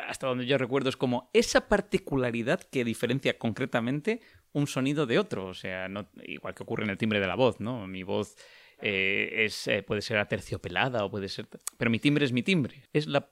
[0.06, 4.20] hasta donde yo recuerdo, es como esa particularidad que diferencia concretamente
[4.52, 5.46] un sonido de otro.
[5.46, 5.88] O sea,
[6.24, 7.86] igual que ocurre en el timbre de la voz, ¿no?
[7.86, 8.36] Mi voz
[8.80, 11.46] eh, es, eh, puede ser aterciopelada o puede ser...
[11.76, 12.82] Pero mi timbre es mi timbre.
[12.92, 13.28] Es la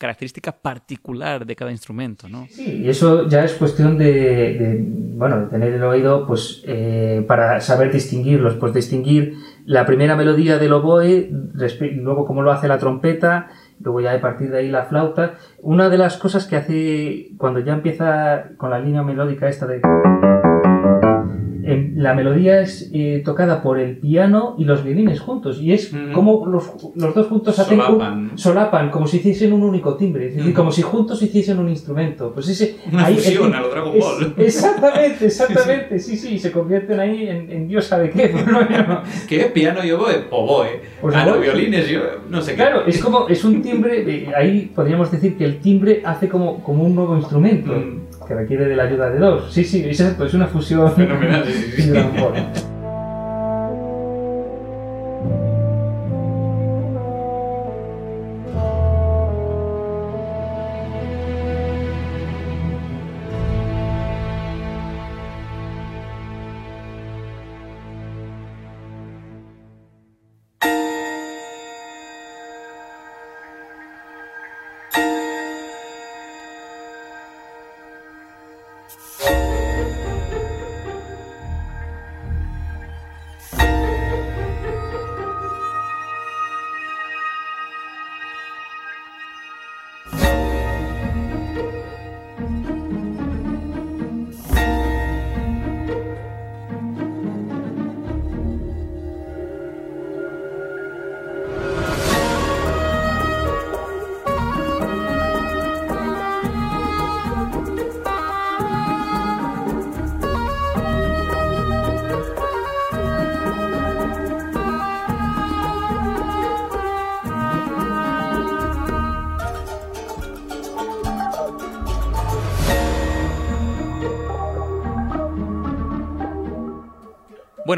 [0.00, 2.46] característica particular de cada instrumento, ¿no?
[2.48, 4.82] Sí, y eso ya es cuestión de,
[5.14, 9.34] bueno, de tener el oído, pues, eh, para saber distinguirlos, pues distinguir
[9.66, 11.28] la primera melodía del oboe,
[11.96, 15.34] luego cómo lo hace la trompeta, luego ya a partir de ahí la flauta.
[15.58, 19.82] Una de las cosas que hace cuando ya empieza con la línea melódica esta de
[21.94, 25.60] la melodía es eh, tocada por el piano y los violines juntos.
[25.60, 28.32] Y es como los, los, dos juntos solapan.
[28.36, 30.28] solapan, como si hiciesen un único timbre.
[30.28, 32.32] Es decir, como si juntos hiciesen un instrumento.
[32.32, 34.34] Pues ese, Una fusión a lo Dragon Ball.
[34.38, 35.98] exactamente, exactamente.
[35.98, 38.34] Sí, sí, se convierten ahí en, Dios sabe qué.
[39.28, 39.44] ¿Qué?
[39.46, 40.24] ¿Piano y oboe?
[40.30, 40.80] Oboe.
[41.00, 42.56] Pues ah, no, violines, yo no sé qué.
[42.58, 46.84] Claro, es como, es un timbre, ahí podríamos decir que el timbre hace como, como
[46.84, 47.72] un nuevo instrumento.
[47.72, 49.52] Mm que requiere de la ayuda de dos.
[49.52, 50.94] Sí, sí, exacto, es una fusión.
[50.94, 51.44] Fenomenal,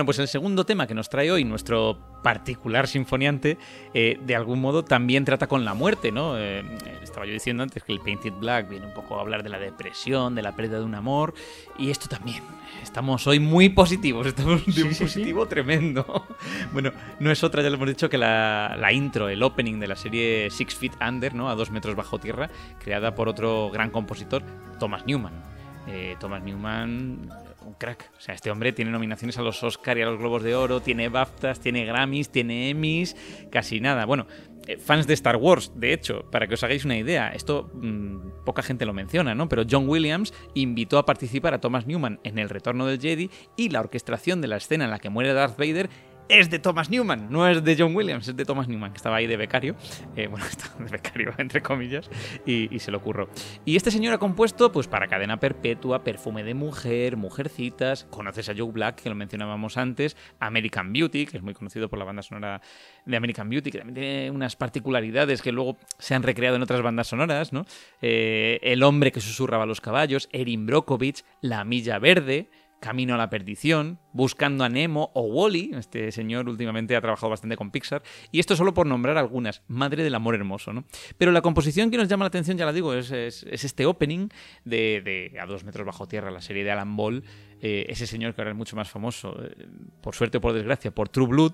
[0.02, 3.56] Bueno, pues el segundo tema que nos trae hoy nuestro particular sinfoniante,
[3.94, 6.36] eh, de algún modo también trata con la muerte, ¿no?
[6.36, 6.64] Eh,
[7.04, 9.60] estaba yo diciendo antes que el Painted Black viene un poco a hablar de la
[9.60, 11.34] depresión, de la pérdida de un amor,
[11.78, 12.42] y esto también.
[12.82, 16.26] Estamos hoy muy positivos, estamos de un positivo tremendo.
[16.72, 16.90] bueno,
[17.20, 19.94] no es otra, ya lo hemos dicho, que la, la, intro, el opening de la
[19.94, 21.48] serie Six Feet Under, ¿no?
[21.48, 22.50] A dos metros bajo tierra,
[22.82, 24.42] creada por otro gran compositor,
[24.80, 25.61] Thomas Newman.
[25.88, 27.30] Eh, Thomas Newman
[27.66, 28.10] un crack.
[28.16, 30.80] O sea, este hombre tiene nominaciones a los Oscar y a los Globos de Oro,
[30.80, 33.16] tiene BAFTAs, tiene Grammys, tiene Emmys,
[33.50, 34.04] casi nada.
[34.04, 34.26] Bueno,
[34.66, 38.44] eh, fans de Star Wars, de hecho, para que os hagáis una idea, esto mm,
[38.44, 39.48] poca gente lo menciona, ¿no?
[39.48, 43.70] Pero John Williams invitó a participar a Thomas Newman en El Retorno del Jedi y
[43.70, 45.90] la orquestación de la escena en la que muere Darth Vader
[46.28, 49.16] es de Thomas Newman, no es de John Williams, es de Thomas Newman, que estaba
[49.16, 49.76] ahí de becario,
[50.16, 50.44] eh, bueno,
[50.78, 52.10] de becario entre comillas,
[52.46, 53.28] y, se lo ocurrió.
[53.64, 58.54] Y este señor ha compuesto, pues para Cadena Perpetua, Perfume de Mujer, Mujercitas, conoces a
[58.56, 62.22] Joe Black, que lo mencionábamos antes, American Beauty, que es muy conocido por la banda
[62.22, 62.60] sonora
[63.04, 66.82] de American Beauty, que también tiene unas particularidades que luego se han recreado en otras
[66.82, 67.64] bandas sonoras, ¿no?
[68.00, 72.48] Eh, el hombre que susurraba a los caballos, Erin Brockovich, La Milla Verde,
[72.82, 75.70] Camino a la Perdición, Buscando a Nemo o Wally.
[75.74, 78.02] Este señor últimamente ha trabajado bastante con Pixar.
[78.32, 79.62] Y esto solo por nombrar algunas.
[79.68, 80.84] Madre del amor hermoso, ¿no?
[81.16, 84.28] Pero la composición que nos llama la atención, ya la digo, es, este opening
[84.64, 87.22] de, A dos metros bajo tierra, la serie de Alan Ball.
[87.60, 89.54] Eh, ese señor que ahora es mucho más famoso, eh,
[90.00, 91.52] por suerte o por desgracia, por True Blood.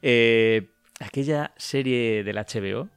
[0.00, 0.70] Eh,
[1.00, 2.88] aquella serie del HBO,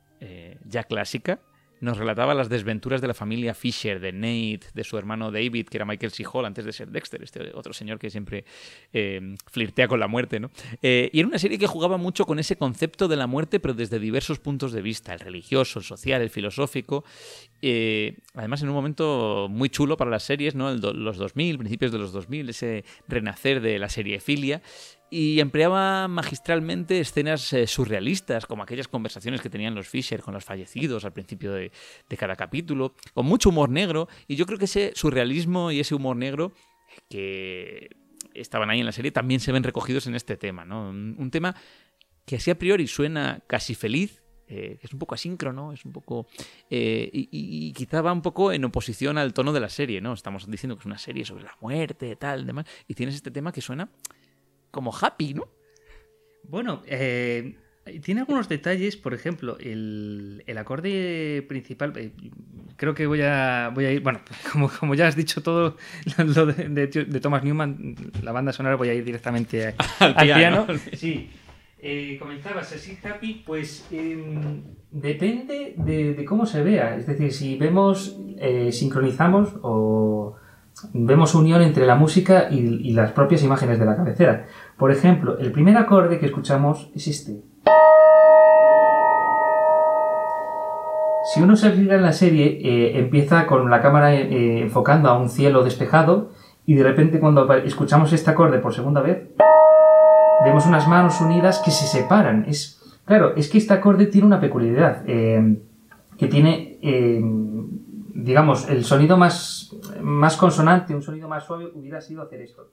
[0.68, 1.40] ya clásica,
[1.82, 5.78] nos relataba las desventuras de la familia Fisher, de Nate, de su hermano David, que
[5.78, 6.24] era Michael C.
[6.46, 8.46] Antes de ser Dexter, este otro señor que siempre
[8.94, 10.52] eh, flirtea con la muerte, ¿no?
[10.82, 13.74] Eh, y era una serie que jugaba mucho con ese concepto de la muerte, pero
[13.74, 17.04] desde diversos puntos de vista, el religioso, el social, el filosófico.
[17.62, 20.72] Eh, además, en un momento muy chulo para las series, ¿no?
[20.72, 24.62] los 2000, principios de los 2000, ese renacer de la serie Filia
[25.14, 30.46] y empleaba magistralmente escenas eh, surrealistas, como aquellas conversaciones que tenían los Fisher con los
[30.46, 31.70] fallecidos al principio de,
[32.18, 36.16] cada capítulo, con mucho humor negro, y yo creo que ese surrealismo y ese humor
[36.16, 36.54] negro
[37.10, 37.90] que
[38.34, 40.90] estaban ahí en la serie también se ven recogidos en este tema, ¿no?
[40.90, 41.56] Un, tema
[42.26, 46.28] que así a priori suena casi feliz, eh, es un poco asíncrono, es un poco...
[46.70, 50.14] Eh, y, y, quizá va un poco en oposición al tono de la serie, ¿no?
[50.14, 53.52] Estamos diciendo que es una serie sobre la muerte, tal, demás, y tienes este tema
[53.52, 53.90] que suena
[54.72, 55.48] como happy, ¿no?
[56.44, 57.56] Bueno, eh,
[58.04, 62.12] tiene algunos detalles, por ejemplo, el, acorde principal, eh,
[62.76, 64.20] creo que voy a, voy a ir, bueno,
[64.52, 65.78] como, como ya has dicho todo
[66.18, 66.88] lo de,
[67.22, 70.68] Thomas Newman, la banda sonora, voy a ir directamente al, piano.
[70.94, 71.30] Sí.
[71.84, 74.62] Eh, comentabas así, Happy, pues em,
[74.92, 76.96] depende de, cómo se vea.
[76.96, 78.18] Es decir, si vemos,
[78.70, 80.36] sincronizamos o
[80.94, 84.48] vemos unión entre la música y, las propias imágenes de la cabecera.
[84.82, 87.40] Por ejemplo, el primer acorde que escuchamos es este.
[91.32, 95.20] Si uno se fija en la serie, eh, empieza con la cámara eh, enfocando a
[95.20, 96.32] un cielo despejado
[96.66, 99.30] y de repente cuando escuchamos este acorde por segunda vez,
[100.44, 102.46] vemos unas manos unidas que se separan.
[102.48, 105.60] Es, claro, es que este acorde tiene una peculiaridad, eh,
[106.18, 106.80] que tiene
[108.16, 112.72] digamos, el sonido más, más consonante, un sonido más suave, hubiera sido hacer esto.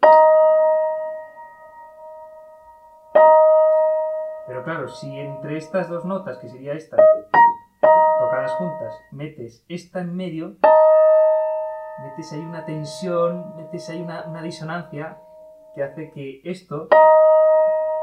[4.49, 6.97] Pero claro, si entre estas dos notas, que sería esta,
[8.19, 10.57] tocadas juntas, metes esta en medio,
[12.03, 15.19] metes ahí una tensión, metes ahí una, disonancia
[15.75, 16.89] que hace que esto,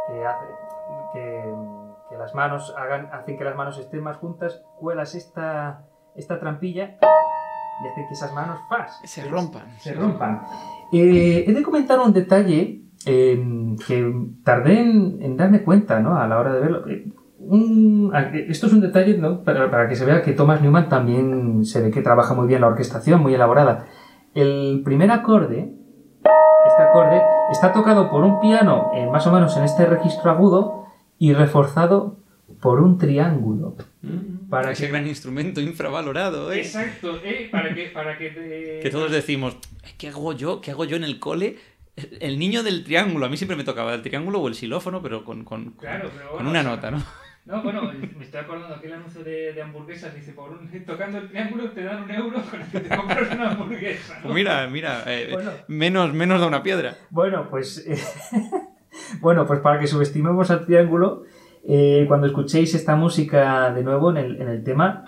[0.08, 0.46] que hace
[1.14, 1.54] que,
[2.16, 5.84] las manos hagan, hacen que las manos estén más juntas, cuelas esta,
[6.16, 9.68] esta trampilla y hace que esas manos fas, se rompan.
[9.80, 10.44] Se rompan.
[10.94, 16.18] Eh, he de comentar un detalle que tardé en, darme cuenta ¿no?
[16.18, 16.88] a la hora de verlo.
[16.88, 17.06] Eh,
[18.50, 21.92] esto es un detalle para, para, que se vea que Thomas Newman también se ve
[21.92, 23.86] que trabaja muy bien la orquestación, muy elaborada.
[24.34, 25.72] El primer acorde,
[26.68, 30.88] este acorde, está tocado por un piano eh, más o menos en este registro agudo
[31.20, 32.18] y reforzado
[32.62, 33.76] por un triángulo.
[34.02, 34.50] Mm.
[34.50, 36.60] para Ese gran instrumento infravalorado, ¿eh?
[36.60, 37.50] Exacto, ¿eh?
[37.52, 39.58] Para que, para que, que todos decimos,
[39.98, 40.62] ¿qué hago yo?
[40.62, 41.58] ¿Qué hago yo en el cole?
[42.20, 45.24] El niño del triángulo, a mí siempre me tocaba el triángulo o el xilófono, pero
[45.24, 47.02] con, con, con una nota, ¿no?
[47.46, 51.30] No, bueno, me estoy acordando aquel anuncio de, de hamburguesas, dice, por un, tocando el
[51.30, 54.18] triángulo te dan un euro con el que te compras una hamburguesa.
[54.24, 55.38] Pues mira, mira, eh,
[55.68, 56.96] menos, menos de una piedra.
[57.12, 57.86] Bueno, pues...
[57.88, 58.02] Eh,
[59.22, 61.22] bueno, pues para que subestimemos al triángulo,
[61.68, 65.06] eh, cuando escuchéis esta música de nuevo en el, en el tema,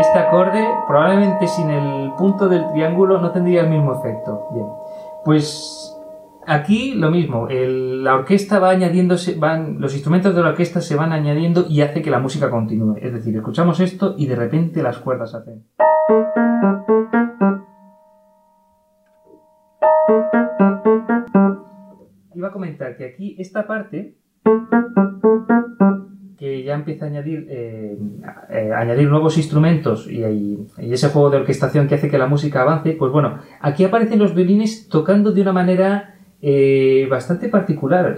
[0.00, 4.48] este acorde probablemente sin el punto del triángulo no tendría el mismo efecto.
[4.52, 4.66] Bien,
[5.26, 5.86] pues
[6.48, 11.12] Aquí lo mismo, la orquesta va añadiéndose, van, los instrumentos de la orquesta se van
[11.12, 12.98] añadiendo y hace que la música continúe.
[13.02, 15.64] Es decir, escuchamos esto y de repente las cuerdas hacen.
[22.32, 24.16] Iba a comentar que aquí esta parte
[26.46, 27.96] que ya empieza a añadir, eh,
[28.50, 32.26] eh, añadir nuevos instrumentos y, y- y ese juego de orquestación que hace que la
[32.28, 38.16] música avance, pues bueno, aquí aparecen los violines tocando de una manera eh, bastante particular.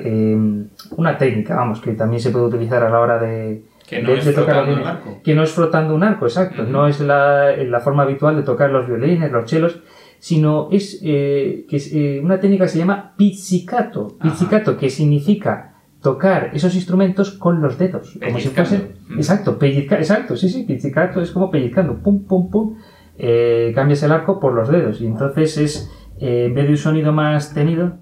[0.96, 4.18] una técnica, vamos, que también se puede utilizar a la hora de, Que no de-
[4.18, 4.86] es de tocar violines.
[4.86, 5.20] arco.
[5.24, 6.64] Que no es frotando un arco, exacto.
[6.64, 9.80] No es la, la forma habitual de tocar los violines, los chelos,
[10.18, 14.16] sino es, que es una técnica que se llama pizzicato.
[14.20, 14.30] Ajá.
[14.30, 15.74] Pizzicato, que significa
[16.12, 18.16] tocar esos instrumentos con los dedos.
[18.24, 18.94] Como si fuesen.
[19.09, 19.16] Mm.
[19.16, 19.98] Exacto, pellizcar.
[19.98, 21.94] Exacto, sí, sí, pizzicato es como pellizcando.
[22.02, 22.76] Pum, pum, pum.
[23.18, 25.00] Eh, cambias el arco por los dedos.
[25.00, 25.90] Y entonces es,
[26.20, 27.98] eh, en vez de un sonido más tenido.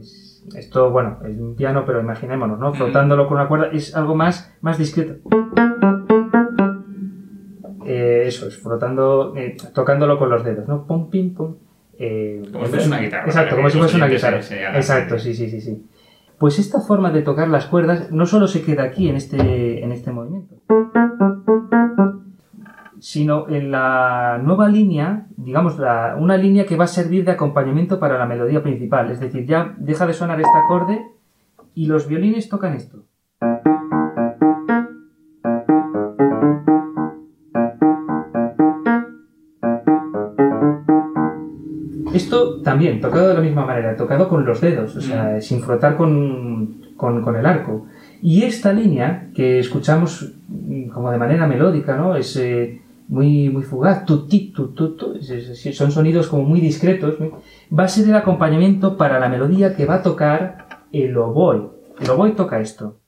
[0.00, 2.72] es- Esto, bueno, es un piano, pero imaginémonos, ¿no?
[2.74, 5.14] Frotándolo con una cuerda es algo más, más discreto.
[7.86, 10.86] Eh, eso es, frotando, eh, tocándolo con los dedos, ¿no?
[10.86, 11.54] Pum, pim, pum.
[12.02, 14.36] Eh, Como si fuese una guitarra, Exacto, como si fuese una guitarra.
[14.78, 15.86] Exacto, sí, sí, sí, sí.
[16.38, 19.92] Pues esta forma de tocar las cuerdas no solo se queda aquí en este, en
[19.92, 20.54] este movimiento,
[23.00, 27.98] sino en la nueva línea, digamos, la- una línea que va a servir de acompañamiento
[27.98, 29.10] para la melodía principal.
[29.10, 31.02] Es decir, ya deja de sonar este acorde
[31.74, 33.04] y los violines tocan esto.
[42.62, 46.76] También, tocado de la misma manera, tocado con los dedos, o sea, sin frotar con,
[46.96, 47.86] con- con el arco.
[48.22, 52.16] Y esta línea que escuchamos mm, como de manera melódica, ¿no?
[52.16, 55.18] Es eh, muy, muy fugaz, tu, ti, tu, tu,
[55.72, 57.16] son sonidos como muy discretos,
[57.76, 61.70] va a ser el acompañamiento para la melodía que va a tocar el oboe.
[62.00, 62.99] El oboe toca esto.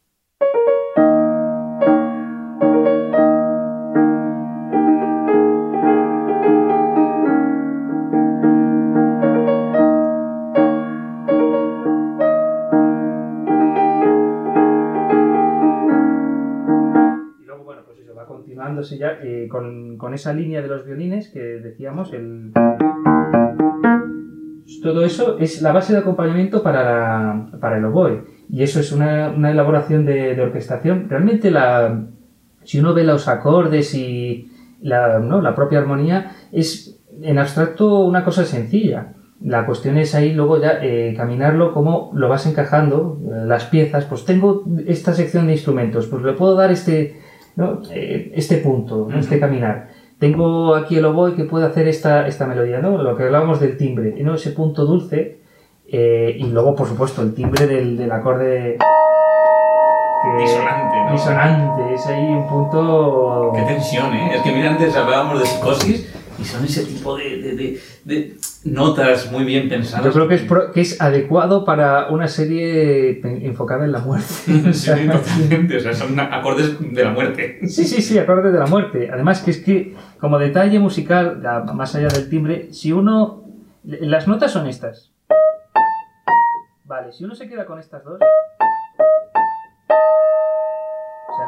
[20.02, 22.50] Con, esa línea de los violines que decíamos, el...
[24.82, 28.24] Todo eso es la base de acompañamiento para, para el oboe.
[28.50, 31.08] Y eso es una, una elaboración de, de orquestación.
[31.08, 32.08] Realmente, la,
[32.64, 34.50] si uno ve los acordes y
[34.80, 35.40] la, ¿no?
[35.40, 39.12] la propia armonía, es en abstracto una cosa sencilla.
[39.40, 44.06] La cuestión es ahí luego ya eh, caminarlo, cómo lo vas encajando, eh, las piezas.
[44.06, 47.20] Pues tengo esta sección de instrumentos, pues le puedo dar este,
[47.56, 47.80] ¿no?
[47.90, 49.18] Eh, este punto, ¿no?
[49.18, 49.88] este caminar.
[50.18, 52.96] Tengo aquí el oboe que puede hacer esta, esta melodía, ¿no?
[53.02, 54.34] Lo que hablábamos del timbre, ¿no?
[54.34, 55.40] Ese punto dulce.
[55.94, 58.78] eh, y luego, por supuesto, el timbre del, del acorde.
[58.78, 61.12] que- Disonante, ¿no?
[61.12, 63.50] Disonante, es ahí un punto.
[63.54, 64.30] Qué tensión, ¿eh?
[64.36, 68.34] Es que mira, antes hablábamos de psicosis y son ese tipo de, de- de- de
[68.64, 70.04] notas muy bien pensadas.
[70.06, 74.24] Yo creo que es, pro- que es adecuado para una serie enfocada en la muerte.
[74.72, 75.76] Sí, totalmente.
[75.76, 77.58] O sea, son acordes de la muerte.
[77.68, 79.10] Sí, sí, sí, acorde de la muerte.
[79.12, 81.42] Además que es que, como detalle musical,
[81.74, 83.40] más allá del timbre, si uno...
[83.84, 85.10] Las notas son estas.
[86.84, 88.18] Vale, si uno se queda con estas dos...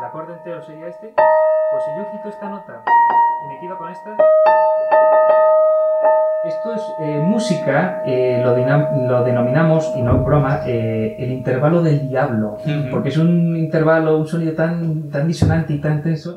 [0.05, 1.15] El acorde entero sería este.
[1.15, 2.83] Pues si yo quito esta nota
[3.43, 4.15] y me quedo con esta...
[6.45, 8.55] Esto es eh, música, eh, lo,
[9.09, 12.59] lo denominamos, y no es broma, eh, el intervalo del diablo.
[12.91, 16.37] Porque es un intervalo, un sonido tan, tan disonante y tan tenso.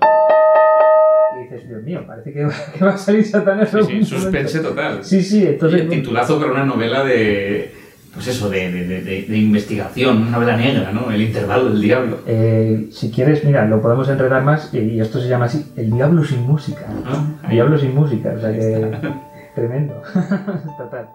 [1.35, 3.69] Y dices, Dios mío, parece que va, que va a salir Satanás.
[3.85, 5.03] Sí, suspense total.
[5.03, 5.81] Sí, sí, entonces.
[5.81, 7.86] Oye, titulazo para una novela de.
[8.13, 11.11] Pues eso, de, de, de- de- investigación, una novela negra, ¿no?
[11.11, 12.19] El intervalo del diablo.
[12.25, 15.91] eh, si quieres, mira, lo podemos enredar más y, y esto se llama así: El
[15.91, 16.87] diablo sin música.
[16.89, 17.47] ¿no?
[17.49, 18.91] Diablo sin música, o sea que.
[19.55, 20.01] Tremendo.
[20.77, 21.09] Total.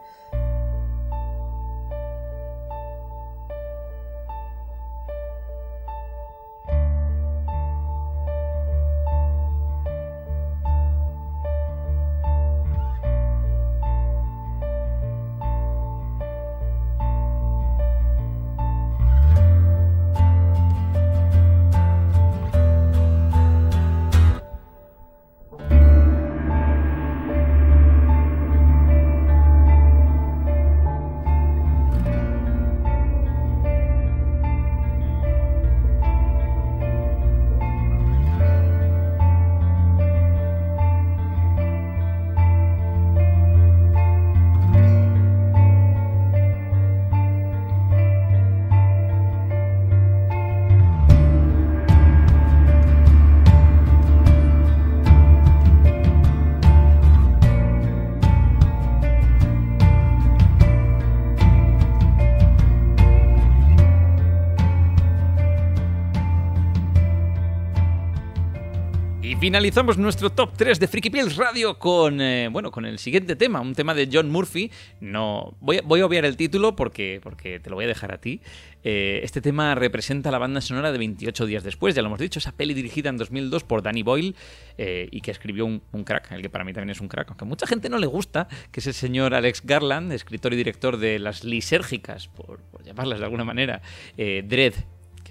[69.42, 73.60] Finalizamos nuestro top 3 de Freaky Pills Radio con, eh, bueno, con el siguiente tema,
[73.60, 74.70] un tema de John Murphy.
[75.00, 78.40] No, voy, a- obviar el título porque, porque te lo voy a dejar a ti.
[78.84, 82.38] Eh, este tema representa la banda sonora de 28 días después, ya lo hemos dicho,
[82.38, 84.36] esa peli dirigida en 2002 por Danny Boyle
[84.78, 87.44] eh, y que escribió un, crack, el que para mí también es un crack, aunque
[87.44, 90.98] a mucha gente no le gusta, que es el señor Alex Garland, escritor y director
[90.98, 93.82] de Las Lisérgicas, por, por llamarlas de alguna manera,
[94.16, 94.74] Dread,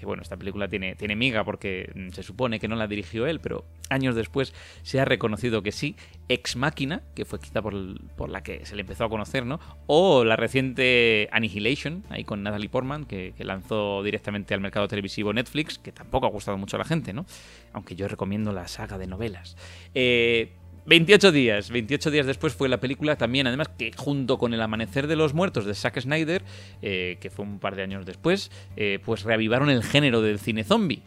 [0.06, 3.40] bueno, esta película tiene, tiene miga porque mm, se supone que no la dirigió él,
[3.40, 5.96] pero años después se ha reconocido que sí.
[6.28, 7.74] Ex Máquina, que fue quizá por,
[8.14, 9.60] por la que se le empezó a conocer, ¿no?
[9.86, 15.32] O la reciente Annihilation, ahí con Natalie Portman, que, que lanzó directamente al mercado televisivo
[15.32, 17.26] Netflix, que tampoco ha gustado mucho a la gente, ¿no?
[17.72, 19.56] Aunque yo recomiendo la saga de novelas.
[19.94, 20.52] Eh,
[20.84, 25.06] 28 días, 28 días después fue la película también, además que junto con El Amanecer
[25.06, 26.42] de los Muertos de Zack Snyder,
[26.82, 30.64] eh, que fue un par de años después, eh, pues reavivaron el género del cine
[30.64, 31.02] zombie.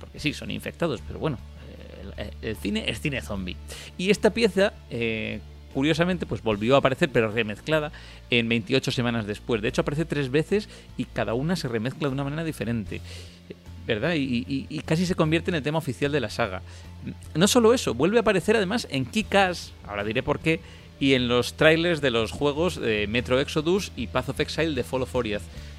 [0.00, 1.38] Porque sí, son infectados, pero bueno,
[2.16, 3.56] eh, el, cine es cine zombie.
[3.96, 5.40] Y esta pieza, eh,
[5.72, 7.92] curiosamente, pues volvió a aparecer, pero remezclada,
[8.30, 9.62] en 28 semanas después.
[9.62, 13.00] De hecho, aparece tres veces y cada una se remezcla de una manera diferente.
[13.86, 14.14] ¿Verdad?
[14.16, 16.62] Y casi se convierte en el tema oficial de la saga.
[17.34, 20.60] No solo eso, vuelve a aparecer además en Kick-Ass, ahora diré por qué,
[21.00, 24.84] y en los trailers de los juegos de Metro Exodus y Path of Exile de
[24.84, 25.14] Fall of.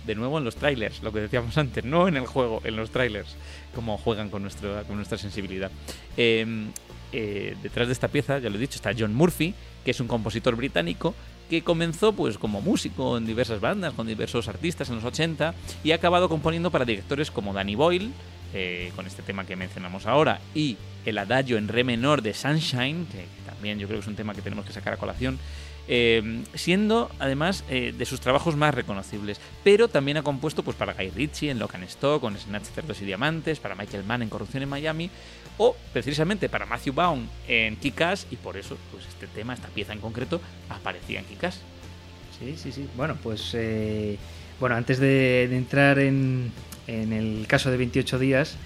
[0.05, 2.91] De nuevo en los trailers, lo que decíamos antes, no en el juego, en los
[2.91, 3.35] trailers,
[3.73, 5.71] como juegan con, nuestro, con nuestra sensibilidad.
[6.15, 6.67] Eh,
[7.11, 9.53] eh, detrás de esta pieza, ya lo he dicho, está John Murphy,
[9.85, 11.15] que es un compositor británico
[11.49, 15.53] que comenzó pues como músico en diversas bandas, con diversos artistas en los 80
[15.83, 18.11] y ha acabado componiendo para directores como Danny Boyle,
[18.53, 23.05] eh, con este tema que mencionamos ahora, y el adagio en re menor de Sunshine,
[23.11, 25.39] que también yo creo que es un tema que tenemos que sacar a colación,
[25.87, 29.39] eh, siendo además eh, de sus trabajos más reconocibles.
[29.63, 33.01] Pero también ha compuesto pues, para Guy Ritchie en Lock and Stock, con Snatch, Cerdos
[33.01, 35.09] y Diamantes, para Michael Mann en Corrupción en Miami,
[35.57, 39.93] o precisamente para Matthew Vaughn en Kick-Ass, y por eso pues, este tema, esta pieza
[39.93, 41.61] en concreto, aparecía en Kick-Ass.
[42.39, 42.89] Sí, sí, sí.
[42.97, 44.17] Bueno, pues eh,
[44.59, 46.51] bueno, antes de, de entrar en,
[46.87, 48.57] en el caso de 28 días,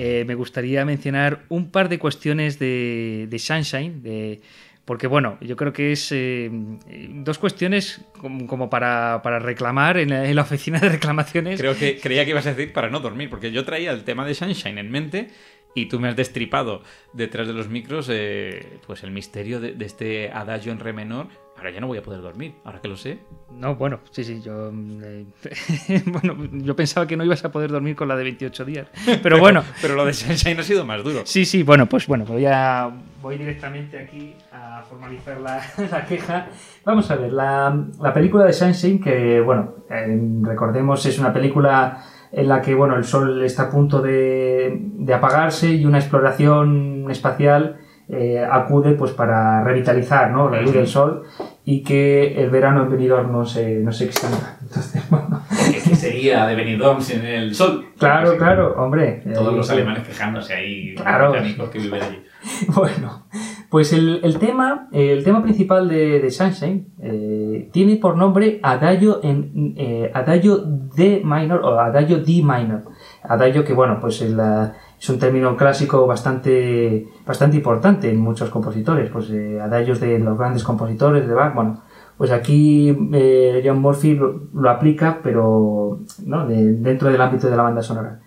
[0.00, 4.40] eh, me gustaría mencionar un par de cuestiones de, de Sunshine, de,
[4.84, 8.00] porque bueno, yo creo que es eh, dos cuestiones
[8.46, 11.58] como, para, para reclamar en la, en oficina de reclamaciones.
[11.58, 14.24] Creo que creía que ibas a decir para no dormir, porque yo traía el tema
[14.24, 15.30] de Sunshine en mente
[15.74, 19.84] y tú me has destripado detrás de los micros eh, pues el misterio de, de
[19.84, 21.26] este adagio en re menor.
[21.56, 23.18] Ahora ya no voy a poder dormir, ahora que lo sé.
[23.50, 25.24] No, bueno, sí, sí, yo, eh,
[26.06, 28.86] bueno, yo pensaba que no ibas a poder dormir con la de 28 días,
[29.24, 29.64] pero bueno.
[29.82, 31.22] Pero lo de Sunshine ha sido más duro.
[31.24, 32.88] Sí, sí, bueno, pues bueno, voy a
[33.20, 35.60] voy directamente aquí a formalizar la,
[35.90, 36.46] la queja.
[36.84, 42.04] Vamos a ver, la, la película de Sunshine, que bueno, eh, recordemos es una película
[42.32, 47.06] en la que bueno, el sol está a punto de, de apagarse y una exploración
[47.10, 47.76] espacial
[48.10, 50.48] eh, acude pues para revitalizar ¿no?
[50.48, 51.24] la luz del sol
[51.64, 54.56] y que el verano en Benidorm no se, no se extinga.
[54.62, 57.84] Entonces, bueno, ¿qué sería de Benidorm sin el sol?
[57.98, 59.22] claro, claro, hombre.
[59.34, 61.32] Todos eh, los alemanes quejándose ahí, Claro.
[61.32, 62.22] británicos que viven allí.
[62.74, 63.26] Bueno,
[63.70, 69.20] pues el, el tema, el tema principal de, de Sunshine eh, tiene por nombre Adagio
[69.22, 72.84] en eh, Adagio D minor o Adagio D minor.
[73.22, 78.50] Adagio que bueno, pues es, la- es un término clásico bastante, bastante importante en muchos
[78.50, 81.82] compositores, pues eh, adagios de los grandes compositores de Bach, bueno,
[82.16, 86.46] pues aquí eh, John Murphy lo, lo aplica, pero ¿no?
[86.48, 88.20] de- dentro del ámbito de la banda sonora.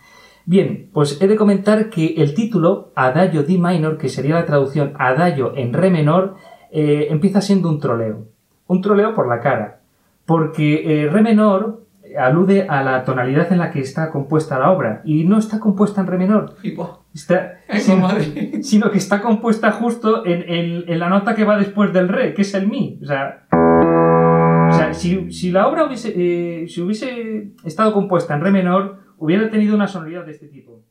[0.46, 4.94] Bien, pues he de comentar que el título, Adagio D minor, que sería la traducción
[4.98, 6.36] Adagio en Re menor,
[6.72, 8.26] eh, empieza siendo un troleo.
[8.68, 9.80] Un troleo por la cara.
[10.26, 11.82] Porque eh, Re menor
[12.18, 15.02] alude a la tonalidad en la que está compuesta la obra.
[15.06, 16.56] Y no está compuesta en Re menor.
[16.64, 18.10] Y, buah, Está, ¡Ay, sino,
[18.62, 22.34] sino que está compuesta justo en, en- en la nota que va después del Re,
[22.34, 23.00] que es el Mi.
[23.02, 28.42] O sea, o sea, si, si la obra hubiese, eh, si hubiese estado compuesta en
[28.42, 30.84] Re menor, hubiera tenido una sonoridad de este tipo.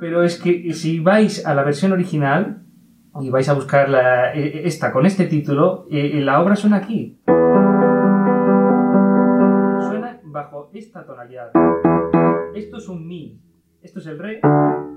[0.00, 2.62] Pero es que si vais a la versión original
[3.20, 7.20] y vais a buscar la- eh, esta con este título, eh, la obra suena aquí.
[9.88, 11.50] Suena bajo esta tonalidad.
[12.54, 13.40] Esto es un Mi.
[13.82, 14.40] Esto es el Re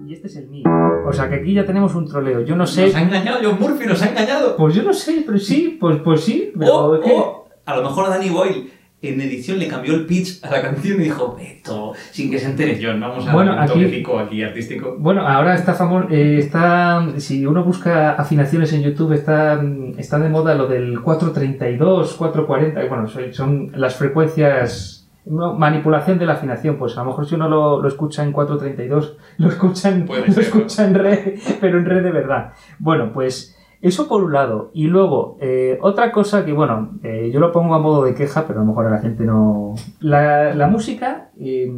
[0.05, 0.63] y este es el Mi.
[1.07, 2.41] O sea que aquí ya tenemos un troleo.
[2.41, 2.87] Yo no sé.
[2.87, 4.57] Nos ha engañado, John Murphy nos ha engañado.
[4.57, 6.51] Pues yo no sé, pero sí, pues, pues sí.
[6.57, 8.69] Pero a lo mejor Danny Boyle
[9.01, 12.45] en edición le cambió el pitch a la canción y dijo, esto, sin que se
[12.49, 14.95] entere John, vamos a Bueno, un aquí- aquí artístico.
[14.97, 19.61] Bueno, ahora está famoso, está, si uno busca afinaciones en YouTube, está,
[19.97, 26.19] está de moda lo del 432, 440, y bueno, son, son las frecuencias no, manipulación
[26.19, 29.47] de la afinación, pues a lo mejor si uno lo, lo escucha en 432, lo
[29.47, 32.53] escucha en, Puede lo ser, escucha en re, pero en re de verdad.
[32.79, 34.71] Bueno, pues eso por un lado.
[34.73, 38.45] Y luego, eh, otra cosa que, bueno, eh, yo lo pongo a modo de queja,
[38.47, 39.75] pero a lo mejor a la gente no...
[39.99, 41.69] La, la música eh,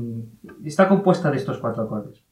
[0.63, 2.23] está compuesta de estos cuatro acordes.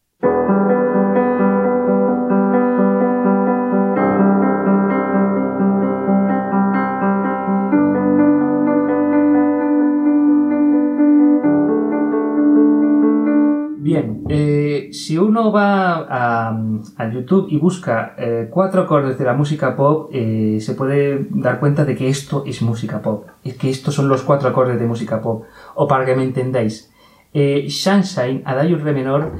[14.93, 16.57] Si uno va a,
[16.97, 21.59] a YouTube y busca eh, cuatro acordes de la música pop, eh, se puede dar
[21.59, 23.27] cuenta de que esto es música pop.
[23.43, 25.45] Es que estos son los cuatro acordes de música pop.
[25.75, 26.91] O para que me entendáis,
[27.33, 29.33] eh, Sunshine, Adagio re menor,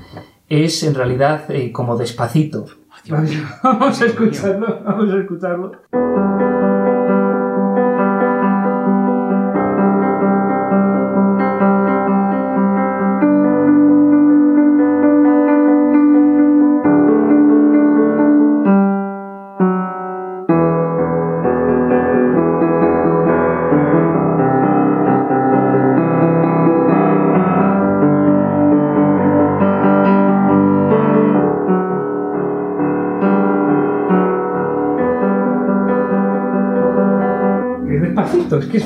[0.50, 2.66] es en realidad eh, como despacito.
[3.64, 6.83] Vamos a escucharlo, vamos a escucharlo.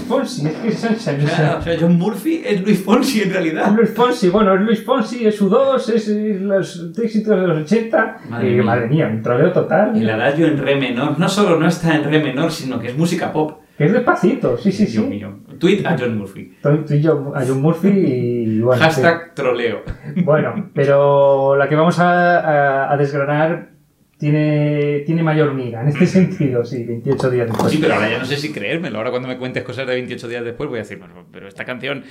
[0.08, 1.24] Fonsi, es que es Sunshine.
[1.26, 3.72] o sea, o sea, John Murphy es Luis Fonsi en realidad.
[3.76, 8.18] Luis Fonsi, bueno, es Luis Fonsi, es U2, es, es los éxitos de los 80.
[8.30, 8.64] Madre mía.
[8.64, 9.96] madre mía, un troleo total.
[9.96, 12.98] El adagio en re menor no solo no está en re menor, sino que es
[12.98, 13.60] música pop.
[13.78, 15.10] Que es despacito, sí, sí, Dios sí.
[15.10, 15.38] mío.
[15.60, 16.52] Tweet a John Murphy.
[17.00, 18.82] Yo, a John Murphy y bueno.
[18.82, 19.82] Hashtag troleo.
[20.24, 23.77] Bueno, pero la que vamos a, a- a desgranar
[24.18, 27.72] tiene, tiene mayor miga en este sentido, sí, 28 días después.
[27.72, 28.98] Sí, pero ahora ya no sé si creérmelo.
[28.98, 31.66] Ahora cuando me cuentes cosas de 28 días después voy a decir, "Bueno, pero esta
[31.66, 32.04] canción,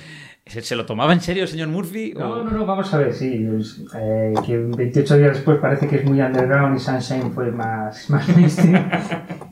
[0.45, 2.13] ¿se, se lo tomaba en serio el señor Murphy?
[2.15, 3.45] o- No, no, no, vamos a ver, sí.
[3.99, 8.27] eh, que 28 días después parece que es muy underground y Sunshine fue más, más
[8.35, 8.89] mainstream.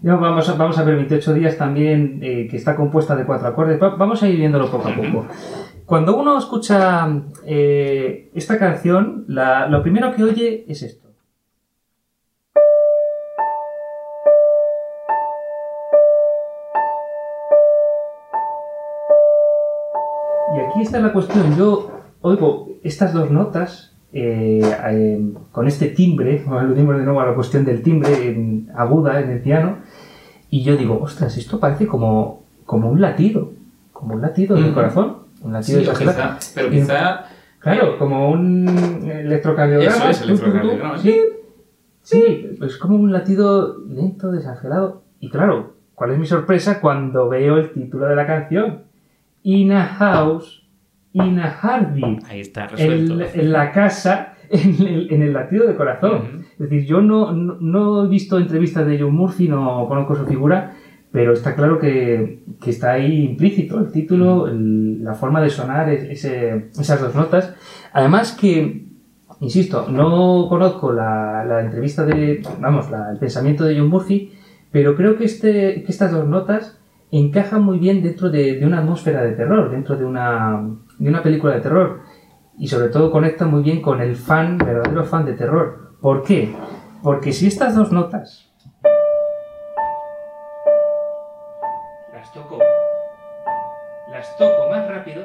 [0.01, 3.47] No, vamos, a, vamos a ver, 28 días también, eh, que está compuesta de cuatro
[3.47, 3.81] acordes.
[3.81, 5.27] Va- vamos a ir viéndolo poco a poco.
[5.85, 7.07] Cuando uno escucha
[7.45, 11.04] eh, esta canción, la- lo primero que oye es esto.
[20.75, 21.55] Aquí está la cuestión.
[21.57, 27.33] Yo oigo estas dos notas eh, eh, con este timbre, aludimos de nuevo a la
[27.33, 29.77] cuestión del timbre en- aguda en el piano,
[30.49, 33.51] y yo digo, ostras, esto parece como, como un latido,
[33.91, 34.73] como un latido del Ujú.
[34.75, 37.25] corazón, un latido Sí, de quizá, pero quizá
[37.59, 38.67] Claro, como un
[39.09, 39.95] electrocardiograma.
[39.95, 41.19] Eso es, electrocardiograma, Sí,
[42.03, 45.01] sí, es como un latido lento, desangelado.
[45.19, 48.83] Y claro, ¿cuál es mi sorpresa cuando veo el título de la canción?
[49.41, 50.63] In a house,
[51.15, 52.23] in a heartbeat.
[52.29, 53.13] ahí está resuelto.
[53.21, 56.11] En, en la casa, en el, en el latido de corazón.
[56.17, 56.41] Ujú.
[56.51, 60.25] Es decir, yo no, no, no he visto entrevistas de John Murphy, no conozco su
[60.25, 60.73] figura,
[61.11, 65.89] pero está claro que, que está ahí implícito el título, el- la forma de sonar,
[65.89, 67.55] es- ese- esas dos notas.
[67.93, 68.85] Además que,
[69.39, 74.31] insisto, no conozco la, la entrevista de, vamos, la- el pensamiento de John Murphy,
[74.71, 76.77] pero creo que, este, que estas dos notas
[77.11, 80.61] encajan muy bien dentro de, de una atmósfera de terror, dentro de una,
[80.97, 82.01] de una película de terror.
[82.57, 85.97] Y sobre todo conectan muy bien con el fan, verdadero fan de terror.
[86.01, 86.55] ¿Por qué?
[87.03, 88.51] Porque si estas dos notas
[92.13, 92.59] las toco,
[94.11, 95.23] las toco más rápido,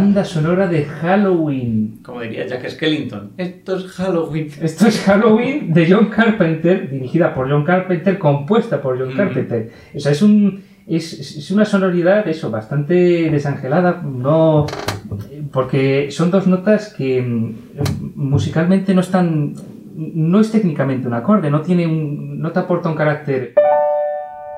[0.00, 2.00] banda sonora de Halloween.
[2.02, 4.48] Como diría Jack Skellington, esto es Halloween.
[4.62, 9.16] Esto es Halloween de John Carpenter, dirigida por John Carpenter, compuesta por John Ujú.
[9.16, 9.70] Carpenter.
[9.94, 14.66] O sea, es un es, es una sonoridad, eso, bastante desangelada, no
[15.52, 17.54] porque son dos notas que mm,
[18.14, 19.54] musicalmente no están
[19.94, 23.52] no es técnicamente un acorde, no tiene un no te aporta un carácter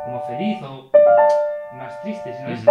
[0.05, 0.91] como feliz o
[1.77, 2.65] más triste, sino es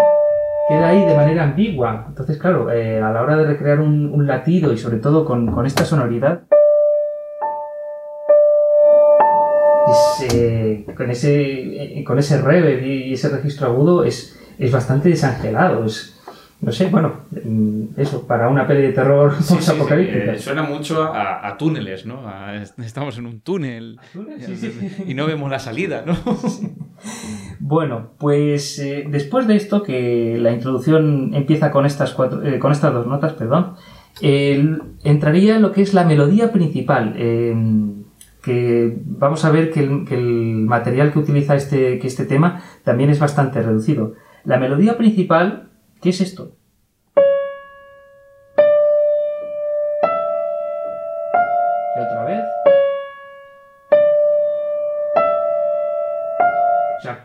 [0.72, 2.06] queda ahí de manera ambigua.
[2.08, 5.84] Entonces, claro, eh, a la hora de recrear un, latido y sobre todo con, esta
[5.84, 6.42] sonoridad,
[10.96, 15.84] con, ese, eh, con ese reverb y ese registro agudo es, es bastante desangelado.
[15.86, 16.11] Es,
[16.62, 20.34] no sé, bueno, mm, eso, para una peli de terror Sí, sí, sí, post-apocalíptica.
[20.34, 22.28] eh, suena mucho a, a túneles, ¿no?
[22.28, 24.00] A- estamos en un túnel
[25.08, 26.16] y no vemos la salida, ¿no?
[27.60, 32.72] Bueno, pues eh, después de esto, que la introducción empieza con estas, cuatro, eh, con
[32.72, 33.76] estas dos notas, perdón,
[35.04, 37.16] entraría en lo que es la melodía principal.
[38.44, 43.20] que vamos a ver que el, material que utiliza este, que este tema también es
[43.20, 44.14] bastante reducido.
[44.44, 45.70] La melodía principal,
[46.02, 46.56] ¿qué es esto?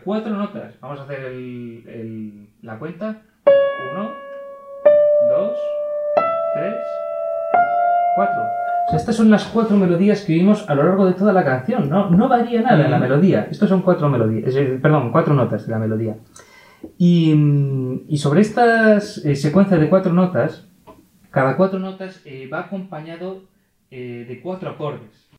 [0.07, 0.73] cuatro notas.
[0.79, 3.17] Vamos a hacer el, la cuenta.
[3.91, 4.09] Uno,
[5.29, 5.51] dos,
[6.55, 6.75] tres,
[8.15, 8.41] cuatro.
[8.41, 11.43] O sea, estas son las cuatro melodías que vimos a lo largo de toda la
[11.43, 11.89] canción.
[11.89, 13.49] No, no varía nada en la melodía.
[13.51, 16.15] Estos son cuatro melodías, perdón, cuatro notas de la melodía.
[16.97, 17.33] Y,
[18.17, 20.67] sobre estas eh, secuencias de cuatro notas,
[21.31, 23.43] cada cuatro notas eh, va acompañado
[23.91, 25.29] eh, de cuatro acordes.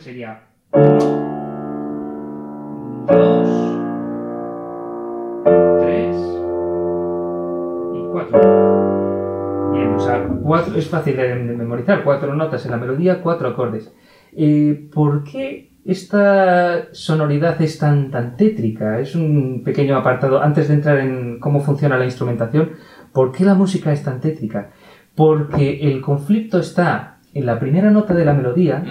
[0.00, 0.42] Sería
[0.72, 0.98] 1,
[3.06, 3.48] 2,
[5.80, 6.16] 3
[7.94, 9.72] y 4.
[9.72, 13.92] Bien, o sea, cuatro, es fácil de, memorizar, cuatro notas en la melodía, cuatro acordes.
[14.34, 19.00] Eh, ¿Por qué esta sonoridad es tan, tan tétrica?
[19.00, 20.42] Es un pequeño apartado.
[20.42, 22.70] Antes de entrar en cómo funciona la instrumentación,
[23.12, 24.70] ¿por qué la música es tan tétrica?
[25.14, 28.82] Porque el conflicto está en la primera nota de la melodía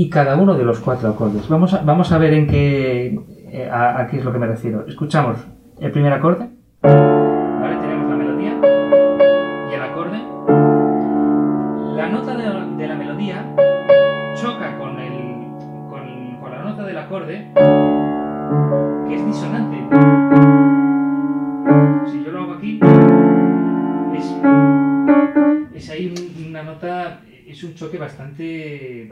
[0.00, 1.46] y cada uno de los cuatro acordes.
[1.50, 3.20] Vamos a, vamos a ver en qué,
[3.52, 4.86] eh, a, qué es lo que me refiero.
[4.88, 5.36] Escuchamos
[5.78, 6.48] el primer acorde.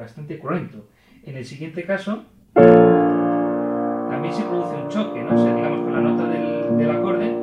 [0.08, 0.88] Bastante, cruento.
[1.22, 5.34] En el siguiente caso, también se produce un choque, ¿no?
[5.34, 7.36] O digamos con la nota del, acorde.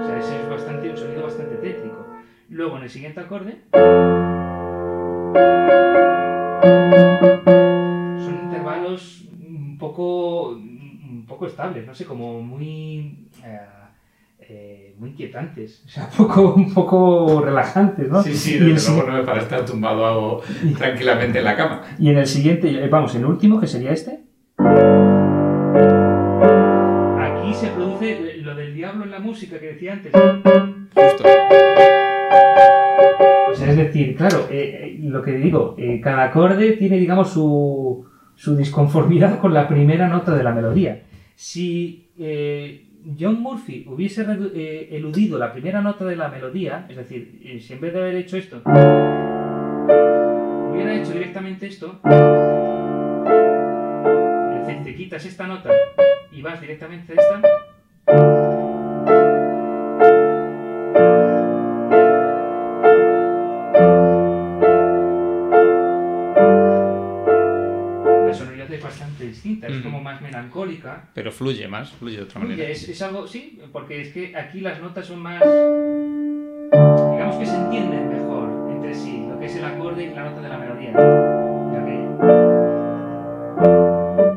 [0.00, 2.06] O sea, ese es bastante, un sonido bastante tétrico.
[2.48, 3.60] Luego en el siguiente acorde.
[8.18, 10.58] Son intervalos un poco,
[11.28, 13.28] poco estables, no sé, como muy.
[13.44, 13.60] Eh,
[14.38, 18.22] eh, muy inquietantes, o sea, poco, un poco relajantes, ¿no?
[18.22, 20.40] Sí, sí, desde luego no es para estar tumbado
[20.78, 21.82] tranquilamente en la cama.
[21.98, 24.20] Y en el siguiente, eh, vamos, en el último, que sería este.
[27.18, 30.12] Aquí se produce lo del diablo en la música que decía antes.
[30.12, 31.24] Justo.
[33.50, 38.06] O sea, es decir, claro, eh, lo que digo, cada acorde tiene, digamos, su,
[38.36, 41.02] su disconformidad con la primera nota de la melodía.
[41.34, 42.10] Si
[43.18, 47.74] John Murphy hubiese eh, eludido la primera nota de la melodía, es decir, eh, si
[47.74, 48.62] en vez de haber hecho esto,
[50.70, 52.00] hubiera hecho directamente esto,
[54.50, 55.70] es decir, te quitas esta nota
[56.32, 58.45] y vas directamente a esta,
[70.56, 71.08] melancólica.
[71.14, 72.64] Pero fluye más, fluye de otra manera.
[72.64, 75.42] Es, algo, sí, porque es que aquí las notas son más,
[76.72, 80.40] digamos que se entienden mejor entre sí, lo que es el acorde y la nota
[80.40, 80.92] de la melodía.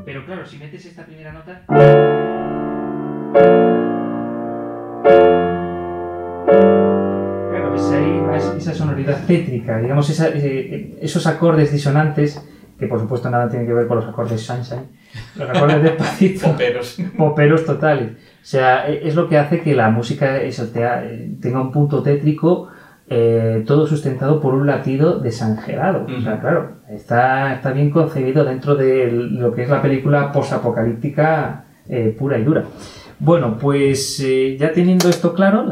[0.05, 1.63] Pero claro, si metes esta primera nota...
[7.49, 8.19] Claro, ves ahí
[8.57, 12.41] esa sonoridad tétrica, digamos, eh, esos acordes disonantes
[12.79, 14.87] que por supuesto nada tiene que ver con los acordes Sunshine,
[15.35, 16.47] los acordes despacito.
[16.51, 16.97] poperos.
[17.17, 18.11] Poperos totales.
[18.41, 22.69] O sea, e, es lo que hace que la música eh, tenga un punto tétrico,
[23.09, 26.05] eh, todo sustentado por un latido desangelado.
[26.05, 31.65] O sea, claro, está, está bien concebido dentro de lo que es la película posapocalíptica
[31.89, 32.63] eh, pura y dura.
[33.19, 34.25] Bueno, pues
[34.57, 35.65] ya teniendo esto claro,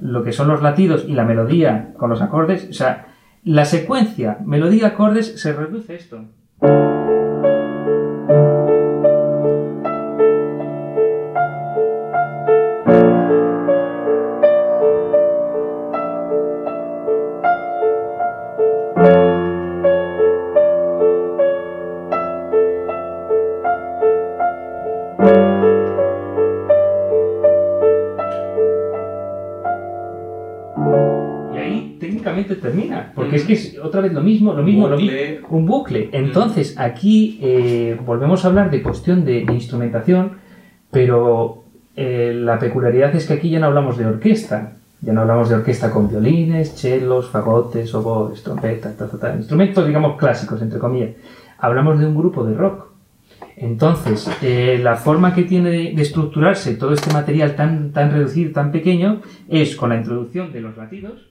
[0.00, 3.09] lo que son los latidos y la melodía con los acordes, o sea,
[3.44, 6.26] la secuencia melodía-acordes se reduce esto.
[34.10, 35.16] Vez lo mismo, lo mismo, lo mismo,
[35.50, 36.10] un bucle.
[36.12, 40.32] Entonces, aquí eh, volvemos a hablar de cuestión de, de instrumentación,
[40.90, 41.64] pero
[41.96, 45.56] eh, la peculiaridad es que aquí ya no hablamos de orquesta, ya no hablamos de
[45.56, 51.10] orquesta con violines, chelos, fagotes, oboes, trompetas, ta, ta, ta, instrumentos, digamos, clásicos, entre comillas.
[51.58, 52.90] Hablamos de un grupo de rock.
[53.56, 58.52] Entonces, eh, la forma que tiene de, de estructurarse todo este material tan, tan reducido,
[58.52, 61.29] tan pequeño, es con la introducción de los latidos.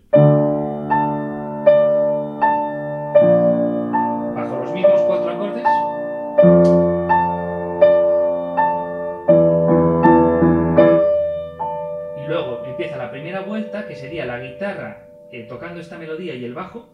[13.72, 16.90] Que sería la guitarra eh, tocando esta melodía y el bajo.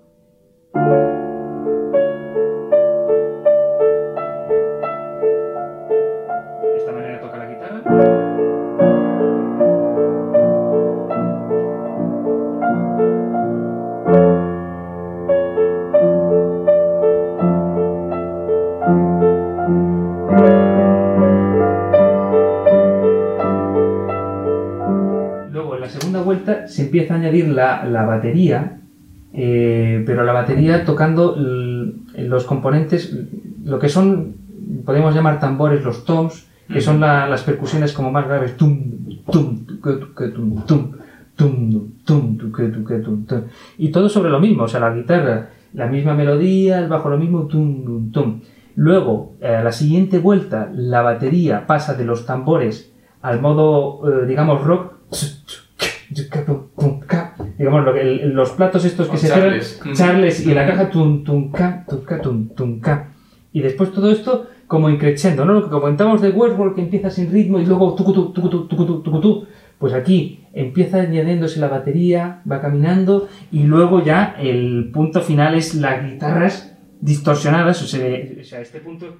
[26.95, 28.77] Empieza a añadir la, la batería,
[29.33, 33.13] eh, pero la batería tocando los componentes,
[33.65, 34.35] lo que son,
[34.85, 38.55] podemos llamar tambores, los toms, que son la- las percusiones como más graves.
[38.55, 38.79] Tum,
[39.29, 40.91] tum, tum, tum,
[41.35, 42.37] tum, tum,
[43.03, 43.41] tum, tum.
[43.77, 47.17] Y todo sobre lo mismo, o sea, la guitarra, la misma melodía, el bajo lo
[47.17, 48.41] mismo, tum, tum, tum.
[48.77, 54.25] Luego, eh, a la siguiente vuelta, la batería pasa de los tambores al modo, eh,
[54.27, 54.93] digamos, rock.
[57.57, 59.73] Digamos, lo que- el- los platos estos que se charles.
[59.81, 63.09] cierran, charles, y la caja tum, tum, ca, tum, ca, tum, tum, ca.
[63.53, 65.53] Y después todo esto como increciendo, ¿no?
[65.53, 69.47] Lo que comentamos de Westworld que empieza sin ritmo y luego tucutu, tucutu, tucutu, tucutu.
[69.77, 75.75] Pues aquí empieza añadiéndose la batería, va caminando y luego ya el punto final es
[75.75, 78.05] las guitarras distorsionadas, o sea,
[78.39, 79.17] o sea, este punto...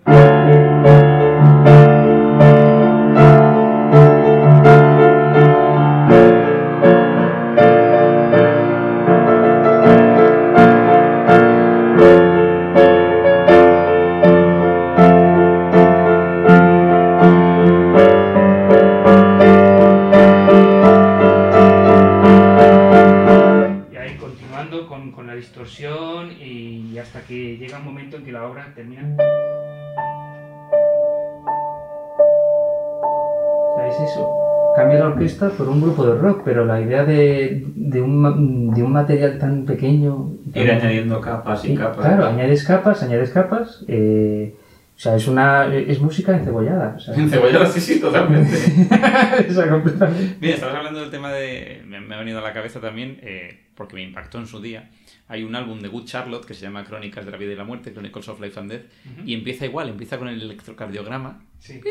[35.36, 39.66] Por un grupo de rock, pero la idea de, de, un, de un material tan
[39.66, 40.32] pequeño.
[40.54, 42.06] tan- Ir añadiendo capas y Sí, capas.
[42.06, 43.84] Claro, añades capas, añades capas.
[43.88, 44.56] eh,
[44.96, 46.96] o sea, es una es música encebollada.
[46.96, 48.56] O sea, Encebollada, sí, sí, totalmente.
[49.50, 50.38] o sea, completamente.
[50.40, 51.82] Bien, estabas hablando del tema de.
[51.86, 54.90] Me, ha venido a la cabeza también, eh, porque me impactó en su día.
[55.28, 57.64] Hay un álbum de Good Charlotte que se llama Crónicas de la Vida y la
[57.64, 58.84] Muerte, Chronicles of Life and Death,
[59.26, 61.82] y empieza igual, empieza con el electrocardiograma, Sí.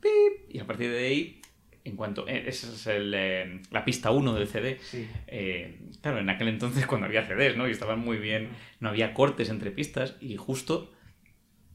[0.00, 1.40] pip, y a partir de ahí,
[1.84, 2.26] en cuanto.
[2.26, 4.78] eh, esa es el, eh, la pista 1 del CD.
[4.80, 5.06] Sí.
[5.26, 7.68] Eh, claro, en aquel entonces cuando había CDs, ¿no?
[7.68, 8.48] Y estaban muy bien,
[8.80, 10.90] no había cortes entre pistas y justo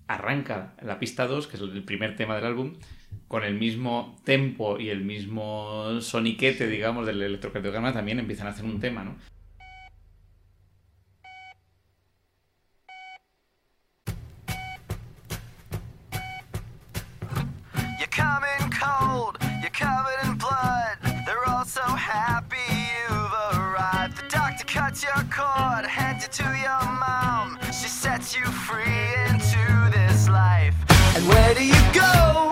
[0.07, 2.74] arranca la pista 2, que es el primer tema del álbum,
[3.28, 8.66] con el mismo tempo y el mismo soniquete, digamos, del electrocardiograma, también empiezan a hacer
[8.66, 9.16] un tema, ¿no?
[24.90, 27.58] Cuts your cord, hands you to your mom.
[27.68, 30.74] She sets you free into this life.
[31.16, 32.52] And where do you go?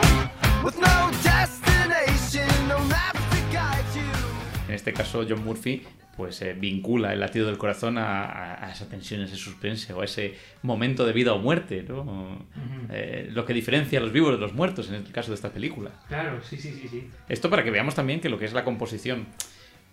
[0.64, 4.70] With no destination, no maps to guide you.
[4.70, 5.84] En este caso, John Murphy
[6.16, 10.02] pues eh, vincula el latido del corazón a, a- a esa tensión, ese suspense o
[10.02, 12.46] a ese momento de vida o muerte, ¿no?
[12.92, 15.50] Eh, lo que diferencia a los vivos de los muertos en el caso de esta
[15.52, 15.92] película.
[16.08, 17.08] Claro, sí, sí, sí, sí.
[17.30, 19.28] Esto para que veamos también que lo que es la composición,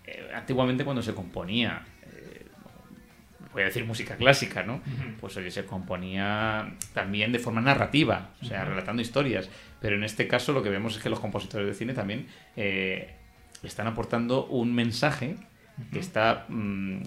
[0.07, 1.83] eh, antiguamente cuando se componía,
[3.55, 4.83] voy a decir música clásica, ¿no?
[5.21, 9.49] Pues oye, se componía también de forma narrativa, o sea, relatando historias.
[9.81, 12.27] Pero en este caso lo que vemos es que los compositores de cine también
[12.57, 13.15] eh,
[13.63, 15.37] están aportando un mensaje
[15.93, 17.03] que está mm,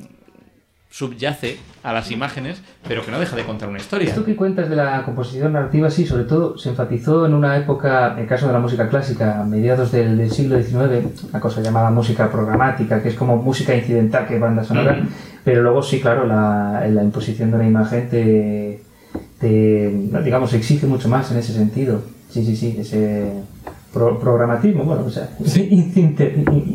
[0.89, 4.07] subyace a las imágenes, pero que no deja de contar una historia.
[4.09, 8.13] Esto que cuentas de la composición narrativa, sí, sobre todo se enfatizó en una época,
[8.13, 11.61] en el caso de la música clásica, a mediados del, del siglo XIX, una cosa
[11.61, 15.09] llamada música programática, que es como música incidental que banda sonora, Ujú.
[15.43, 18.81] pero luego sí, claro, la, la imposición de una imagen te,
[19.39, 19.89] te,
[20.23, 22.01] digamos, exige mucho más en ese sentido.
[22.29, 23.31] Sí, sí, sí, ese
[23.93, 25.93] pro- programatismo, bueno, o sea, in-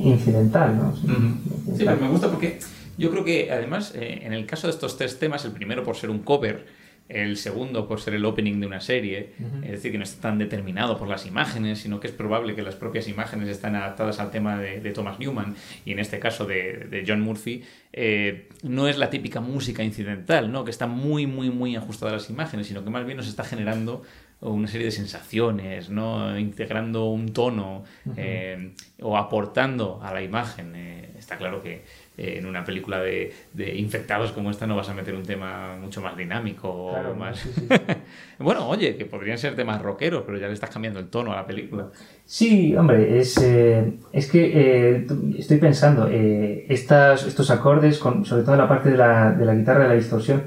[0.04, 0.88] incidental, ¿no?
[0.90, 1.76] Ujú.
[1.76, 2.58] Sí, pero me gusta porque
[2.98, 5.96] Yo creo que además, eh, en el caso de estos tres temas, el primero por
[5.96, 6.66] ser un cover,
[7.08, 9.32] el segundo por ser el opening de una serie,
[9.62, 12.62] es decir, que no está tan determinado por las imágenes, sino que es probable que
[12.62, 16.46] las propias imágenes están adaptadas al tema de, de Thomas Newman y en este caso
[16.46, 20.64] de, de John Murphy, eh, no es la típica música incidental, ¿no?
[20.64, 23.44] que está muy, muy, muy ajustada a las imágenes, sino que más bien nos está
[23.44, 24.02] generando
[24.40, 26.36] una serie de sensaciones, ¿no?
[26.38, 27.84] integrando un tono
[28.16, 30.72] eh, o aportando a la imagen.
[30.74, 31.84] Eh, está claro que
[32.16, 36.02] en una película de, de infectados como esta no vas a meter un tema mucho
[36.02, 37.38] más dinámico o más...
[37.38, 37.68] sí, sí.
[38.38, 41.36] bueno, oye, que podrían ser temas rockeros, pero ya le estás cambiando el tono a
[41.36, 41.88] la película.
[42.24, 45.06] Sí, hombre, es, eh, es que eh,
[45.38, 49.54] estoy pensando, eh, estas, estos acordes, con, sobre todo la parte de la, de la
[49.54, 50.42] guitarra, de la distorsión,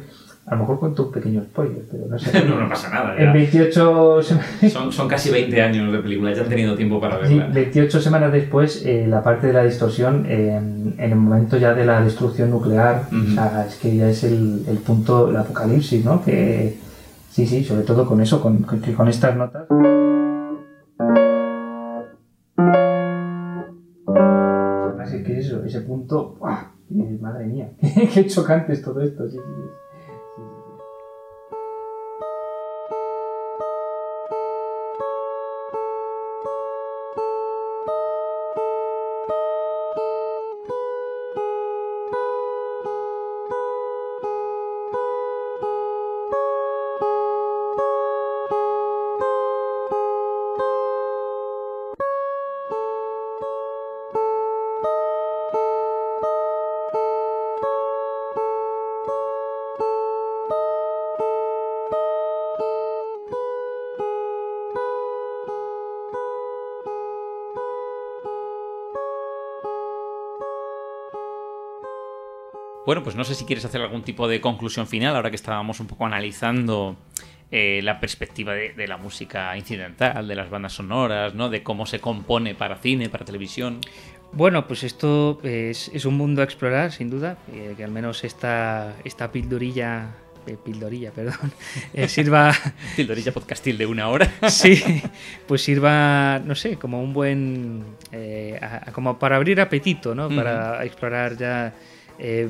[0.47, 2.43] a lo mejor cuento un pequeño spoiler, pero no sé.
[2.47, 3.15] no, no pasa nada.
[3.17, 3.33] En ya.
[3.33, 4.49] 28 semanas...
[4.71, 7.53] Son, son casi 20 años de película, ya han tenido tiempo para Sí, verla.
[7.53, 11.85] 28 semanas después, eh, la parte de la distorsión, eh, en el momento ya de
[11.85, 13.31] la destrucción nuclear, Ujú.
[13.31, 16.23] o sea, es que ya es el, el punto, el apocalipsis, ¿no?
[16.23, 16.77] Que,
[17.31, 19.63] sí, sí, sobre todo con eso, con, con, con estas notas.
[25.03, 26.71] Es que eso, ese punto, ¡buah!
[27.19, 27.71] Madre mía,
[28.13, 29.27] qué chocante es todo esto.
[29.29, 29.43] sí, sí, sí.
[29.43, 29.84] Sí, sí,
[72.95, 75.81] Bueno, pues no sé si quieres hacer algún tipo de conclusión final, ahora que estábamos
[75.81, 76.95] un poco analizando
[77.51, 81.49] eh, la perspectiva de, de la música incidental, de las bandas sonoras, ¿no?
[81.49, 83.81] De cómo se compone para cine, para televisión.
[84.31, 88.23] Bueno, pues esto es, es un mundo a explorar, sin duda, eh, que al menos
[88.23, 90.11] esta, esta pildorilla,
[90.47, 91.51] eh, pildorilla, perdón,
[91.93, 92.53] eh, sirva,
[92.95, 94.31] Tildorilla podcastil de una hora.
[94.49, 94.81] sí,
[95.45, 97.83] pues sirva, no sé, como un buen,
[98.13, 100.29] eh, a- como para abrir apetito, ¿no?
[100.29, 101.73] Para explorar ya
[102.19, 102.49] eh,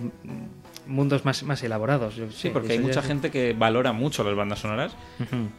[0.88, 2.16] mundos más, más elaborados.
[2.16, 4.95] yo Sí, porque hay mucha es- gente que valora mucho las bandas sonoras,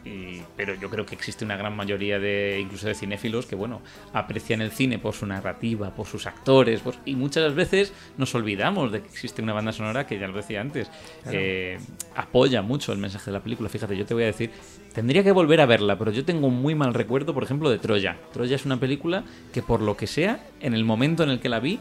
[0.05, 3.81] y- pero yo creo que existe una gran mayoría de, incluso de cinéfilos, que bueno,
[4.13, 8.91] aprecian el cine por su narrativa, por sus actores, por- y muchas veces nos olvidamos
[8.93, 10.89] de que existe una banda sonora que ya lo decía antes,
[11.29, 11.77] eh,
[12.15, 13.67] apoya mucho el mensaje de la película.
[13.67, 14.49] Fíjate, yo te voy a decir,
[14.93, 17.79] tendría que volver a verla, pero yo tengo un muy mal recuerdo, por ejemplo, de
[17.79, 18.15] Troya.
[18.31, 21.49] Troya es una película que por lo que sea, en el momento en el que
[21.49, 21.79] la vi,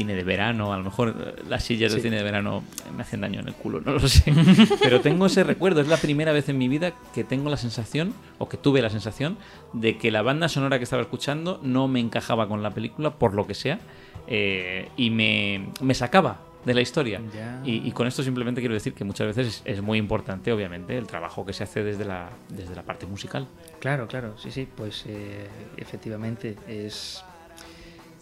[0.00, 2.04] cine de verano, a lo mejor eh, las sillas de Sí.
[2.04, 2.62] cine de verano
[2.96, 4.32] me hacen daño en el culo, no lo sé.
[4.82, 8.14] Pero tengo ese recuerdo, es la primera vez en mi vida que tengo la sensación,
[8.38, 9.36] o que tuve la sensación,
[9.74, 13.34] de que la banda sonora que estaba escuchando no me encajaba con la película, por
[13.34, 13.78] lo que sea,
[14.26, 17.20] eh, y me, me sacaba de la historia.
[17.64, 20.96] Y, y con esto simplemente quiero decir que muchas veces es, es muy importante, obviamente,
[20.96, 23.46] el trabajo que se hace desde la, desde la parte musical.
[23.80, 25.46] Claro, claro, sí, sí, pues eh,
[25.78, 27.24] efectivamente es,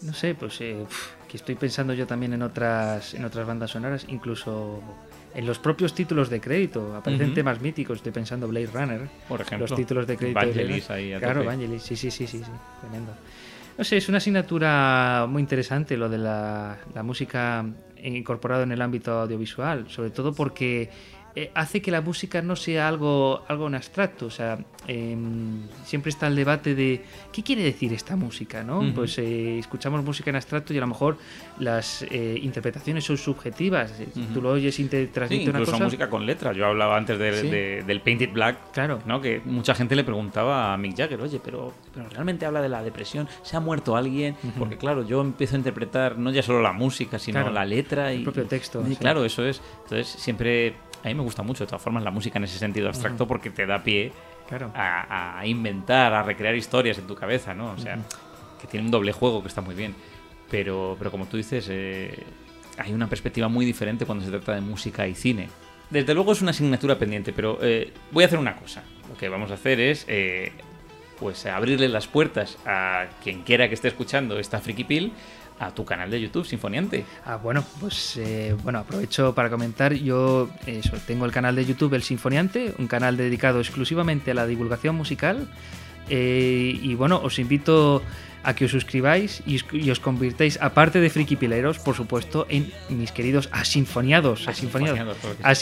[0.01, 0.85] no sé, pues eh,
[1.29, 4.81] que estoy pensando yo también en otras, en otras bandas sonoras, incluso
[5.33, 7.35] en los propios títulos de crédito aparecen Ujú.
[7.35, 10.39] temas míticos, estoy pensando Blade Runner, Por ejemplo, los títulos de crédito.
[10.39, 11.45] de Vangelis ahí a Claro.
[11.45, 12.51] Vangelis, sí, sí, sí, sí, sí,
[12.81, 13.13] tremendo.
[13.77, 17.63] No sé, es una asignatura muy interesante lo de la, la música
[18.03, 20.89] incorporada en el ámbito audiovisual, sobre todo porque
[21.43, 24.25] eh, hace que la música no sea algo, algo en abstracto.
[24.25, 24.57] O sea,
[24.87, 27.01] em, siempre está el debate de
[27.31, 28.79] qué quiere decir esta música, ¿no?
[28.79, 28.93] Ujú.
[28.93, 31.17] Pues eh, escuchamos música en abstracto y a lo mejor
[31.59, 33.99] las eh, interpretaciones son subjetivas.
[33.99, 34.33] Eh, Ujú.
[34.33, 35.83] Tú lo oyes y te Sí, transmite una incluso cosa.
[35.85, 36.55] música con letras.
[36.57, 37.49] Yo hablaba antes de- Sí.
[37.49, 38.99] de- del Painted Black, Claro.
[39.05, 39.21] ¿no?
[39.21, 42.83] Que mucha gente le preguntaba a Mick Jagger, oye, pero, pero realmente habla de la
[42.83, 44.35] depresión, ¿se ha muerto alguien?
[44.57, 48.13] Porque claro, yo empiezo a interpretar no ya solo la música, sino Claro, la letra
[48.13, 48.95] y el propio texto, y sí.
[48.97, 49.61] claro, eso es.
[49.83, 50.73] Entonces siempre
[51.03, 53.49] a mí me gusta mucho de todas formas la música en ese sentido abstracto porque
[53.49, 54.11] te da pie
[54.47, 54.71] Claro.
[54.73, 57.71] a, a inventar, a recrear historias en tu cabeza, ¿no?
[57.71, 57.97] O sea,
[58.59, 59.93] que tiene un doble juego que está muy bien.
[60.49, 62.23] Pero, pero como tú dices, eh,
[62.77, 65.49] hay una perspectiva muy diferente cuando se trata de música y cine.
[65.91, 68.83] Desde luego es una asignatura pendiente, pero eh, voy a hacer una cosa.
[69.07, 70.51] Lo que vamos a hacer es eh,
[71.19, 75.11] pues abrirle las puertas a quien quiera que esté escuchando esta Friki Pill
[75.59, 77.05] a tu canal de YouTube, Sinfoniante.
[77.25, 79.93] Ah, bueno, pues eh, bueno, aprovecho para comentar.
[79.93, 84.47] Yo eso, tengo el canal de YouTube El Sinfoniante, un canal dedicado exclusivamente a la
[84.47, 85.49] divulgación musical.
[86.09, 88.01] Eh, y bueno, os invito
[88.43, 92.71] a que os suscribáis y, os- y os convirtáis, aparte de frikipileros, por supuesto, en
[92.89, 94.47] mis queridos asinfoniados.
[94.47, 95.17] Asinfoniados.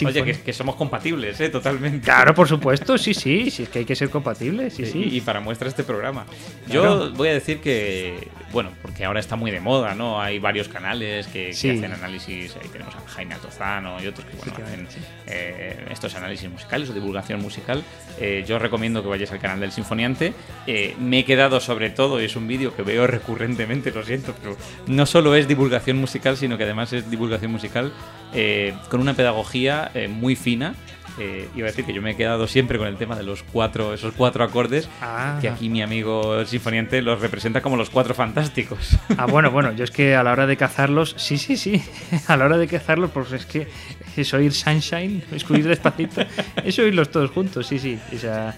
[0.06, 1.50] Oye, que, que somos compatibles, ¿eh?
[1.50, 2.06] Totalmente.
[2.06, 5.10] Claro, por supuesto, sí, sí, sí, es que hay que ser compatibles, sí, sí.
[5.12, 6.26] Y, y para muestra este programa.
[6.68, 7.10] Claro.
[7.10, 10.22] Yo voy a decir que, bueno, porque ahora está muy de moda, ¿no?
[10.22, 12.56] Hay varios canales que, hacen análisis.
[12.62, 14.88] Ahí tenemos a Jaime Altozano y otros que, bueno, hacen
[15.28, 17.84] eh, estos análisis musicales o divulgación musical.
[18.20, 20.34] Eh, yo recomiendo que vayáis al canal del Sinfoniante.
[20.68, 24.34] Eh, me he quedado sobre todo, y es un vídeo que veo recurrentemente, lo siento,
[24.42, 24.56] pero
[24.88, 27.92] no solo es divulgación musical, sino que además es divulgación musical
[28.34, 30.76] eh, con una pedagogía eh, muy fina.
[31.20, 33.42] Eh, iba a decir que yo me he quedado siempre con el tema de los
[33.42, 35.40] cuatro, esos cuatro acordes, Ah.
[35.42, 38.96] que aquí mi amigo el sinfoniante los representa como los cuatro fantásticos.
[39.18, 41.82] Ah, bueno, bueno, yo es que a la hora de cazarlos, sí, sí, sí,
[42.28, 43.68] a la hora de cazarlos, pues es que
[44.16, 46.22] es oír Sunshine, escribir despacito,
[46.64, 47.98] es oírlos todos juntos, sí, sí.
[48.14, 48.56] O sea,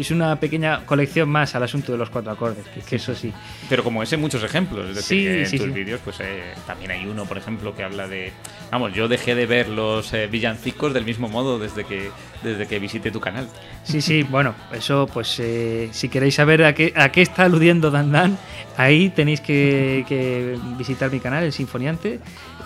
[0.00, 3.32] es una pequeña colección más al asunto de los cuatro acordes, que, que eso sí.
[3.68, 4.88] Pero como ese, muchos ejemplos.
[4.90, 5.72] Es decir, Sí, que en sí, tus sí.
[5.72, 8.32] vídeos, pues eh, también hay uno, por ejemplo, que habla de.
[8.70, 12.10] Vamos, yo dejé de ver los eh, villancicos del mismo modo desde que,
[12.42, 13.48] desde que visité tu canal.
[13.84, 17.90] Sí, sí, bueno, eso pues eh, si queréis saber a qué, a qué está aludiendo
[17.90, 18.38] Dan Dan,
[18.76, 22.20] ahí tenéis que, que visitar mi canal, El Sinfoniante.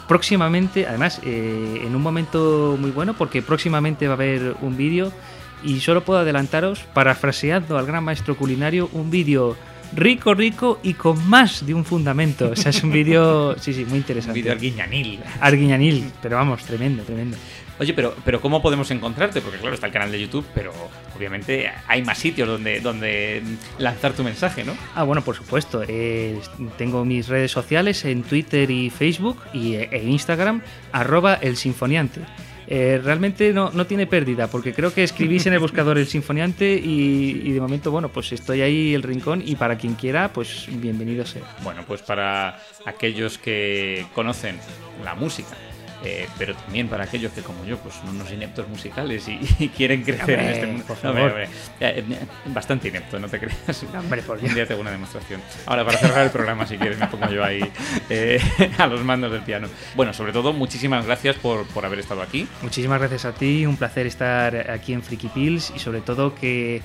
[0.09, 5.13] Próximamente, además, eh, en un momento muy bueno, porque próximamente va a haber un vídeo
[5.65, 9.57] y solo puedo adelantaros, parafraseando al gran maestro culinario, un vídeo
[9.95, 12.51] rico, rico y con más de un fundamento.
[12.51, 14.35] O sea, es un vídeo, sí, sí, muy Un interesante.
[14.41, 15.21] vídeo arguiñanil.
[15.41, 17.37] Arguiñanil, pero vamos, tremendo, tremendo.
[17.79, 19.41] Oye, pero, pero ¿cómo podemos encontrarte?
[19.41, 20.73] Porque claro, está el canal de YouTube, pero
[21.17, 23.43] obviamente hay más sitios donde, donde
[23.79, 24.75] lanzar tu mensaje, ¿no?
[24.95, 25.83] Ah, bueno, por supuesto.
[25.89, 26.39] eh,
[26.79, 30.63] tengo mis redes sociales en Twitter y Facebook y, e Instagram,
[30.93, 32.21] arroba el sinfoniante.
[32.67, 36.75] Eh, realmente no, no tiene pérdida, porque creo que escribís en el buscador el sinfoniante
[36.75, 40.67] y, y de momento, bueno, pues estoy ahí el rincón y para quien quiera, pues
[40.71, 41.43] bienvenido sea.
[41.63, 44.59] Bueno, pues para aquellos que conocen
[45.05, 45.57] la música,
[46.05, 49.69] eh, pero también para aquellos que, como yo, pues son unos ineptos musicales y, y
[49.69, 50.85] quieren crecer en Hombre, este mundo.
[50.87, 51.31] por hombre, favor.
[51.31, 51.45] hombre,
[51.81, 53.85] eh, eh, bastante inepto, no te creas.
[53.99, 55.41] Hombre, por Un día te hago una demostración.
[55.67, 57.63] Ahora, para cerrar el programa, si quieres, me pongo yo ahí
[58.11, 58.41] eh,
[58.79, 59.69] a los mandos del piano.
[59.95, 62.47] Bueno, sobre todo, muchísimas gracias por, por haber estado aquí.
[62.63, 66.83] Muchísimas gracias a ti, un placer estar aquí en Friki Pills y sobre todo que,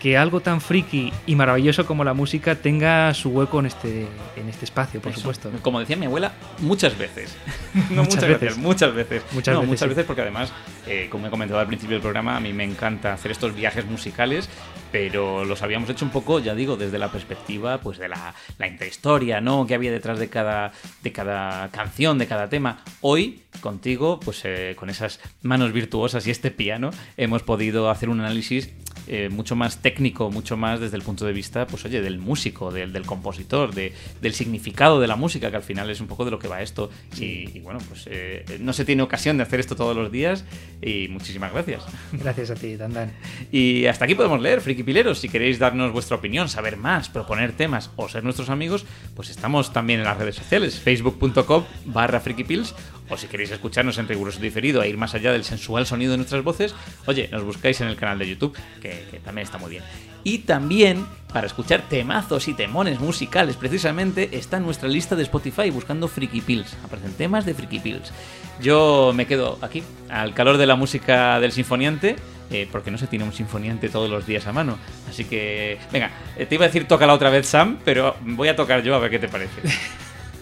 [0.00, 4.06] que algo tan friki y maravilloso como la música tenga su hueco en este,
[4.36, 5.20] en este espacio, por Eso.
[5.20, 5.50] supuesto.
[5.62, 7.34] Como decía mi abuela, muchas veces.
[7.90, 8.40] no Muchas muchas, veces.
[8.40, 9.22] gracias, muchas veces.
[9.32, 9.88] Muchas No, veces, muchas sí.
[9.88, 10.52] veces porque además,
[10.86, 13.86] eh, como he comentado al principio del programa, a mí me encanta hacer estos viajes
[13.86, 14.48] musicales,
[14.92, 18.66] pero los habíamos hecho un poco, ya digo, desde la perspectiva pues de la, la
[18.68, 19.66] intrahistoria, ¿no?
[19.66, 22.82] Que había detrás de cada, de cada canción, de cada tema.
[23.00, 28.20] Hoy, contigo, pues eh, con esas manos virtuosas y este piano, hemos podido hacer un
[28.20, 28.70] análisis
[29.08, 32.70] eh, mucho más técnico, mucho más desde el punto de vista, pues oye, del músico,
[32.72, 36.24] del, del compositor, de- del significado de la música, que al final es un poco
[36.24, 36.90] de lo que va esto.
[37.18, 40.44] Y, y bueno, pues eh, no se tiene ocasión de hacer esto todos los días
[40.82, 41.82] y muchísimas gracias.
[42.12, 43.12] Gracias a ti, Dandan.
[43.52, 45.18] Y hasta aquí podemos leer, Friki Pileros.
[45.18, 48.84] Si queréis darnos vuestra opinión, saber más, proponer temas o ser nuestros amigos,
[49.14, 52.74] pues estamos también en las redes sociales, facebook.com barra frikipills.
[53.08, 56.18] O si queréis escucharnos en riguroso diferido e ir más allá del sensual sonido de
[56.18, 56.74] nuestras voces,
[57.06, 59.84] oye, nos buscáis en el canal de YouTube, que, que también está muy bien.
[60.24, 65.70] Y también, para escuchar temazos y temones musicales, precisamente, está en nuestra lista de Spotify
[65.70, 66.76] buscando Friki Pills.
[66.84, 68.12] Aparecen temas de Friki Pills.
[68.60, 72.16] Yo me quedo aquí, al calor de la música del sinfoniante,
[72.50, 74.78] eh, porque no se tiene un sinfoniante todos los días a mano.
[75.08, 78.48] Así que, venga, eh, te iba a decir toca la otra vez, Sam, pero voy
[78.48, 79.62] a tocar yo a ver qué te parece.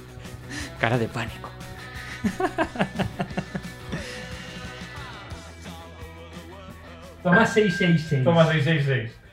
[0.80, 1.53] Cara de pánico.
[7.22, 8.24] Toma 666.
[8.24, 9.24] Toma 666.